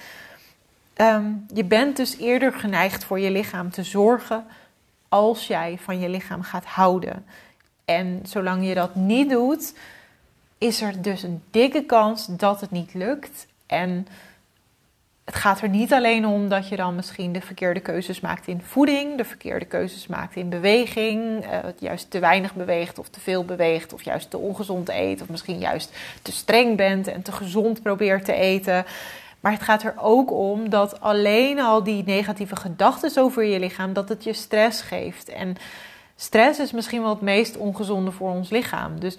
Um, 0.95 1.45
je 1.53 1.63
bent 1.63 1.95
dus 1.95 2.17
eerder 2.17 2.53
geneigd 2.53 3.03
voor 3.03 3.19
je 3.19 3.31
lichaam 3.31 3.71
te 3.71 3.83
zorgen 3.83 4.45
als 5.09 5.47
jij 5.47 5.77
van 5.81 5.99
je 5.99 6.09
lichaam 6.09 6.41
gaat 6.41 6.65
houden. 6.65 7.25
En 7.85 8.19
zolang 8.23 8.67
je 8.67 8.73
dat 8.73 8.95
niet 8.95 9.29
doet, 9.29 9.73
is 10.57 10.81
er 10.81 11.01
dus 11.01 11.23
een 11.23 11.43
dikke 11.51 11.85
kans 11.85 12.25
dat 12.25 12.61
het 12.61 12.71
niet 12.71 12.93
lukt. 12.93 13.47
En 13.65 14.07
het 15.27 15.35
gaat 15.35 15.61
er 15.61 15.69
niet 15.69 15.93
alleen 15.93 16.25
om 16.25 16.49
dat 16.49 16.67
je 16.67 16.75
dan 16.75 16.95
misschien 16.95 17.31
de 17.31 17.41
verkeerde 17.41 17.79
keuzes 17.79 18.19
maakt 18.19 18.47
in 18.47 18.61
voeding, 18.61 19.17
de 19.17 19.25
verkeerde 19.25 19.65
keuzes 19.65 20.07
maakt 20.07 20.35
in 20.35 20.49
beweging, 20.49 21.45
uh, 21.45 21.59
juist 21.79 22.11
te 22.11 22.19
weinig 22.19 22.53
beweegt 22.53 22.99
of 22.99 23.09
te 23.09 23.19
veel 23.19 23.45
beweegt, 23.45 23.93
of 23.93 24.01
juist 24.01 24.29
te 24.29 24.37
ongezond 24.37 24.89
eet, 24.89 25.21
of 25.21 25.29
misschien 25.29 25.59
juist 25.59 25.97
te 26.21 26.31
streng 26.31 26.77
bent 26.77 27.07
en 27.07 27.21
te 27.21 27.31
gezond 27.31 27.81
probeert 27.81 28.25
te 28.25 28.33
eten. 28.33 28.85
Maar 29.39 29.51
het 29.51 29.61
gaat 29.61 29.83
er 29.83 29.93
ook 29.97 30.31
om 30.31 30.69
dat 30.69 31.01
alleen 31.01 31.59
al 31.59 31.83
die 31.83 32.03
negatieve 32.03 32.55
gedachten 32.55 33.23
over 33.23 33.43
je 33.43 33.59
lichaam, 33.59 33.93
dat 33.93 34.09
het 34.09 34.23
je 34.23 34.33
stress 34.33 34.81
geeft. 34.81 35.29
En 35.29 35.55
stress 36.15 36.59
is 36.59 36.71
misschien 36.71 37.01
wel 37.01 37.09
het 37.09 37.21
meest 37.21 37.57
ongezonde 37.57 38.11
voor 38.11 38.29
ons 38.29 38.49
lichaam. 38.49 38.99
Dus 38.99 39.17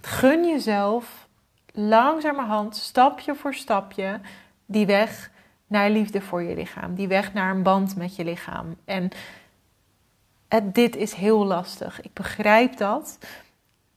gun 0.00 0.44
jezelf 0.44 1.26
langzamerhand, 1.72 2.76
stapje 2.76 3.34
voor 3.34 3.54
stapje, 3.54 4.20
die 4.70 4.86
weg 4.86 5.30
naar 5.66 5.90
liefde 5.90 6.20
voor 6.20 6.42
je 6.42 6.54
lichaam, 6.54 6.94
die 6.94 7.08
weg 7.08 7.32
naar 7.32 7.50
een 7.50 7.62
band 7.62 7.96
met 7.96 8.16
je 8.16 8.24
lichaam. 8.24 8.76
En 8.84 9.10
het, 10.48 10.74
dit 10.74 10.96
is 10.96 11.12
heel 11.12 11.44
lastig. 11.44 12.00
Ik 12.00 12.12
begrijp 12.12 12.76
dat. 12.76 13.18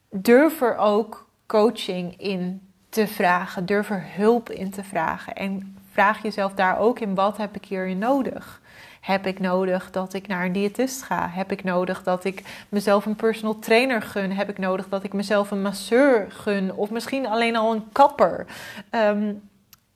Durf 0.10 0.62
er 0.62 0.78
ook 0.78 1.30
coaching 1.46 2.22
in 2.22 2.62
te 2.90 3.08
vragen. 3.08 3.66
Durf 3.66 3.90
er 3.90 4.06
hulp 4.16 4.50
in 4.50 4.70
te 4.70 4.84
vragen. 4.84 5.34
En 5.34 5.78
vraag 5.92 6.24
jezelf 6.24 6.54
daar 6.54 6.80
ook 6.80 7.00
in: 7.00 7.16
wat 7.16 7.38
heb 7.38 7.56
ik 7.56 7.66
hierin 7.66 7.98
nodig? 7.98 8.62
Heb 9.02 9.26
ik 9.26 9.40
nodig 9.40 9.92
dat 9.92 10.14
ik 10.14 10.28
naar 10.28 10.46
een 10.46 10.52
diëtist 10.52 11.02
ga? 11.02 11.30
Heb 11.30 11.52
ik 11.52 11.64
nodig 11.64 12.04
dat 12.04 12.24
ik 12.24 12.66
mezelf 12.70 13.06
een 13.06 13.16
personal 13.16 13.60
trainer 13.60 14.02
gun? 14.02 14.32
Heb 14.32 14.50
ik 14.50 14.58
nodig 14.58 14.90
dat 14.90 15.04
ik 15.04 15.14
mezelf 15.14 15.52
een 15.52 15.62
masseur 15.62 16.32
gun? 16.32 16.74
Of 16.74 16.90
misschien 16.90 17.28
alleen 17.28 17.56
al 17.56 17.74
een 17.74 17.92
kapper? 17.92 18.46
Um, 18.92 19.42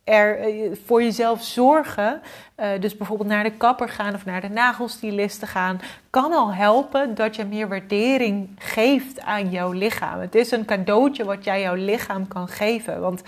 er 0.07 0.39
eh, 0.39 0.71
voor 0.85 1.03
jezelf 1.03 1.43
zorgen, 1.43 2.21
uh, 2.59 2.67
dus 2.79 2.97
bijvoorbeeld 2.97 3.29
naar 3.29 3.43
de 3.43 3.51
kapper 3.51 3.89
gaan 3.89 4.13
of 4.13 4.25
naar 4.25 4.41
de 4.41 4.49
nagelstilisten 4.49 5.47
gaan, 5.47 5.79
kan 6.09 6.33
al 6.33 6.53
helpen 6.53 7.15
dat 7.15 7.35
je 7.35 7.45
meer 7.45 7.67
waardering 7.67 8.49
geeft 8.57 9.21
aan 9.21 9.49
jouw 9.49 9.71
lichaam. 9.71 10.19
Het 10.19 10.35
is 10.35 10.51
een 10.51 10.65
cadeautje 10.65 11.23
wat 11.23 11.43
jij 11.43 11.61
jouw 11.61 11.75
lichaam 11.75 12.27
kan 12.27 12.47
geven, 12.47 13.01
want 13.01 13.21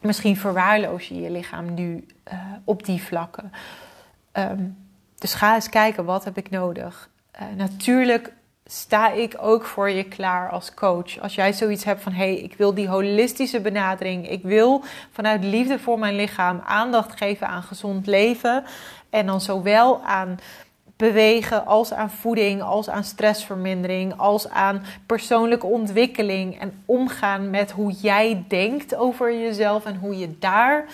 misschien 0.00 0.36
verwaarloos 0.36 1.08
je 1.08 1.20
je 1.20 1.30
lichaam 1.30 1.74
nu 1.74 2.06
uh, 2.32 2.34
op 2.64 2.84
die 2.84 3.02
vlakken. 3.02 3.52
Um, 4.32 4.76
dus 5.18 5.34
ga 5.34 5.54
eens 5.54 5.68
kijken, 5.68 6.04
wat 6.04 6.24
heb 6.24 6.36
ik 6.36 6.50
nodig? 6.50 7.08
Natuurlijk 7.56 8.32
sta 8.70 9.10
ik 9.10 9.36
ook 9.40 9.64
voor 9.64 9.90
je 9.90 10.04
klaar 10.04 10.50
als 10.50 10.74
coach. 10.74 11.18
Als 11.20 11.34
jij 11.34 11.52
zoiets 11.52 11.84
hebt 11.84 12.02
van 12.02 12.12
hé, 12.12 12.32
hey, 12.32 12.36
ik 12.36 12.54
wil 12.56 12.74
die 12.74 12.88
holistische 12.88 13.60
benadering. 13.60 14.30
Ik 14.30 14.42
wil 14.42 14.82
vanuit 15.12 15.44
liefde 15.44 15.78
voor 15.78 15.98
mijn 15.98 16.16
lichaam 16.16 16.60
aandacht 16.64 17.18
geven 17.18 17.48
aan 17.48 17.62
gezond 17.62 18.06
leven. 18.06 18.64
En 19.10 19.26
dan 19.26 19.40
zowel 19.40 20.02
aan 20.02 20.38
bewegen 20.96 21.66
als 21.66 21.92
aan 21.92 22.10
voeding, 22.10 22.62
als 22.62 22.88
aan 22.88 23.04
stressvermindering, 23.04 24.14
als 24.16 24.48
aan 24.48 24.82
persoonlijke 25.06 25.66
ontwikkeling 25.66 26.60
en 26.60 26.82
omgaan 26.86 27.50
met 27.50 27.70
hoe 27.70 27.92
jij 27.92 28.44
denkt 28.48 28.96
over 28.96 29.38
jezelf 29.38 29.84
en 29.84 29.96
hoe 29.96 30.18
je 30.18 30.38
daar 30.38 30.84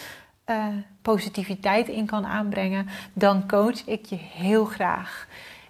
uh, 0.50 0.64
positiviteit 1.02 1.88
in 1.88 2.06
kan 2.06 2.26
aanbrengen, 2.26 2.88
dan 3.12 3.48
coach 3.48 3.86
ik 3.86 4.04
je 4.04 4.16
heel 4.16 4.64
graag. 4.64 5.26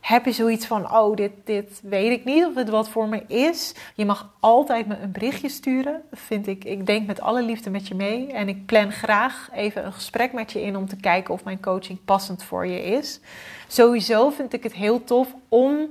Heb 0.07 0.25
je 0.25 0.33
zoiets 0.33 0.67
van, 0.67 0.93
oh, 0.93 1.17
dit, 1.17 1.33
dit 1.45 1.81
weet 1.83 2.11
ik 2.11 2.25
niet 2.25 2.45
of 2.45 2.55
het 2.55 2.69
wat 2.69 2.89
voor 2.89 3.09
me 3.09 3.23
is? 3.27 3.75
Je 3.95 4.05
mag 4.05 4.33
altijd 4.41 4.87
me 4.87 4.99
een 4.99 5.13
berichtje 5.13 5.49
sturen. 5.49 6.03
Vind 6.13 6.47
ik, 6.47 6.65
ik 6.65 6.87
denk 6.87 7.07
met 7.07 7.21
alle 7.21 7.43
liefde 7.43 7.71
met 7.71 7.89
je 7.89 7.95
mee. 7.95 8.33
En 8.33 8.49
ik 8.49 8.67
plan 8.67 8.93
graag 8.93 9.49
even 9.53 9.85
een 9.85 9.93
gesprek 9.93 10.33
met 10.33 10.53
je 10.53 10.63
in 10.63 10.77
om 10.77 10.89
te 10.89 10.97
kijken 10.97 11.35
of 11.35 11.45
mijn 11.45 11.61
coaching 11.61 12.05
passend 12.05 12.45
voor 12.45 12.67
je 12.67 12.83
is. 12.83 13.21
Sowieso 13.69 14.31
vind 14.31 14.53
ik 14.53 14.63
het 14.63 14.73
heel 14.73 15.05
tof 15.05 15.35
om 15.49 15.89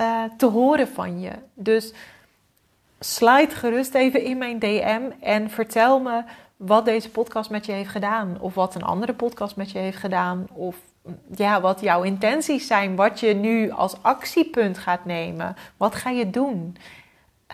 uh, 0.00 0.22
te 0.36 0.46
horen 0.46 0.88
van 0.88 1.20
je. 1.20 1.32
Dus 1.54 1.92
slide 3.00 3.54
gerust 3.54 3.94
even 3.94 4.24
in 4.24 4.38
mijn 4.38 4.58
DM 4.58 5.02
en 5.20 5.50
vertel 5.50 6.00
me 6.00 6.22
wat 6.56 6.84
deze 6.84 7.10
podcast 7.10 7.50
met 7.50 7.66
je 7.66 7.72
heeft 7.72 7.90
gedaan. 7.90 8.36
Of 8.40 8.54
wat 8.54 8.74
een 8.74 8.82
andere 8.82 9.14
podcast 9.14 9.56
met 9.56 9.70
je 9.70 9.78
heeft 9.78 9.98
gedaan. 9.98 10.46
Of 10.52 10.76
ja, 11.34 11.60
wat 11.60 11.80
jouw 11.80 12.02
intenties 12.02 12.66
zijn. 12.66 12.96
Wat 12.96 13.20
je 13.20 13.34
nu 13.34 13.70
als 13.70 14.02
actiepunt 14.02 14.78
gaat 14.78 15.04
nemen. 15.04 15.56
Wat 15.76 15.94
ga 15.94 16.10
je 16.10 16.30
doen? 16.30 16.76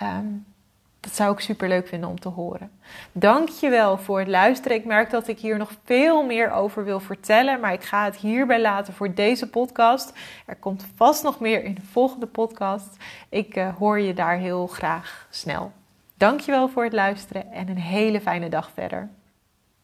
Um, 0.03 0.45
dat 1.03 1.15
zou 1.15 1.33
ik 1.33 1.41
super 1.41 1.69
leuk 1.69 1.89
vinden 1.89 2.09
om 2.09 2.21
te 2.21 2.29
horen. 2.29 2.71
Dankjewel 3.13 3.99
voor 3.99 4.19
het 4.19 4.29
luisteren. 4.29 4.77
Ik 4.77 4.85
merk 4.85 5.11
dat 5.11 5.29
ik 5.29 5.39
hier 5.39 5.59
nog 5.59 5.71
veel 5.85 6.27
meer 6.27 6.51
over 6.53 6.85
wil 6.85 7.01
vertellen, 7.01 7.61
maar 7.61 7.73
ik 7.73 7.83
ga 7.83 8.05
het 8.05 8.17
hierbij 8.17 8.61
laten 8.61 8.95
voor 8.95 9.15
deze 9.15 9.49
podcast. 9.49 10.13
Er 10.47 10.57
komt 10.57 10.87
vast 10.95 11.23
nog 11.23 11.41
meer 11.41 11.65
in 11.65 11.75
de 11.75 11.83
volgende 11.83 12.27
podcast. 12.27 12.97
Ik 13.29 13.57
uh, 13.57 13.77
hoor 13.77 14.01
je 14.01 14.15
daar 14.15 14.37
heel 14.37 14.67
graag 14.67 15.27
snel. 15.31 15.73
Dankjewel 16.15 16.69
voor 16.69 16.85
het 16.85 16.93
luisteren 16.93 17.53
en 17.53 17.69
een 17.69 17.79
hele 17.79 18.21
fijne 18.21 18.49
dag 18.49 18.71
verder. 18.75 19.09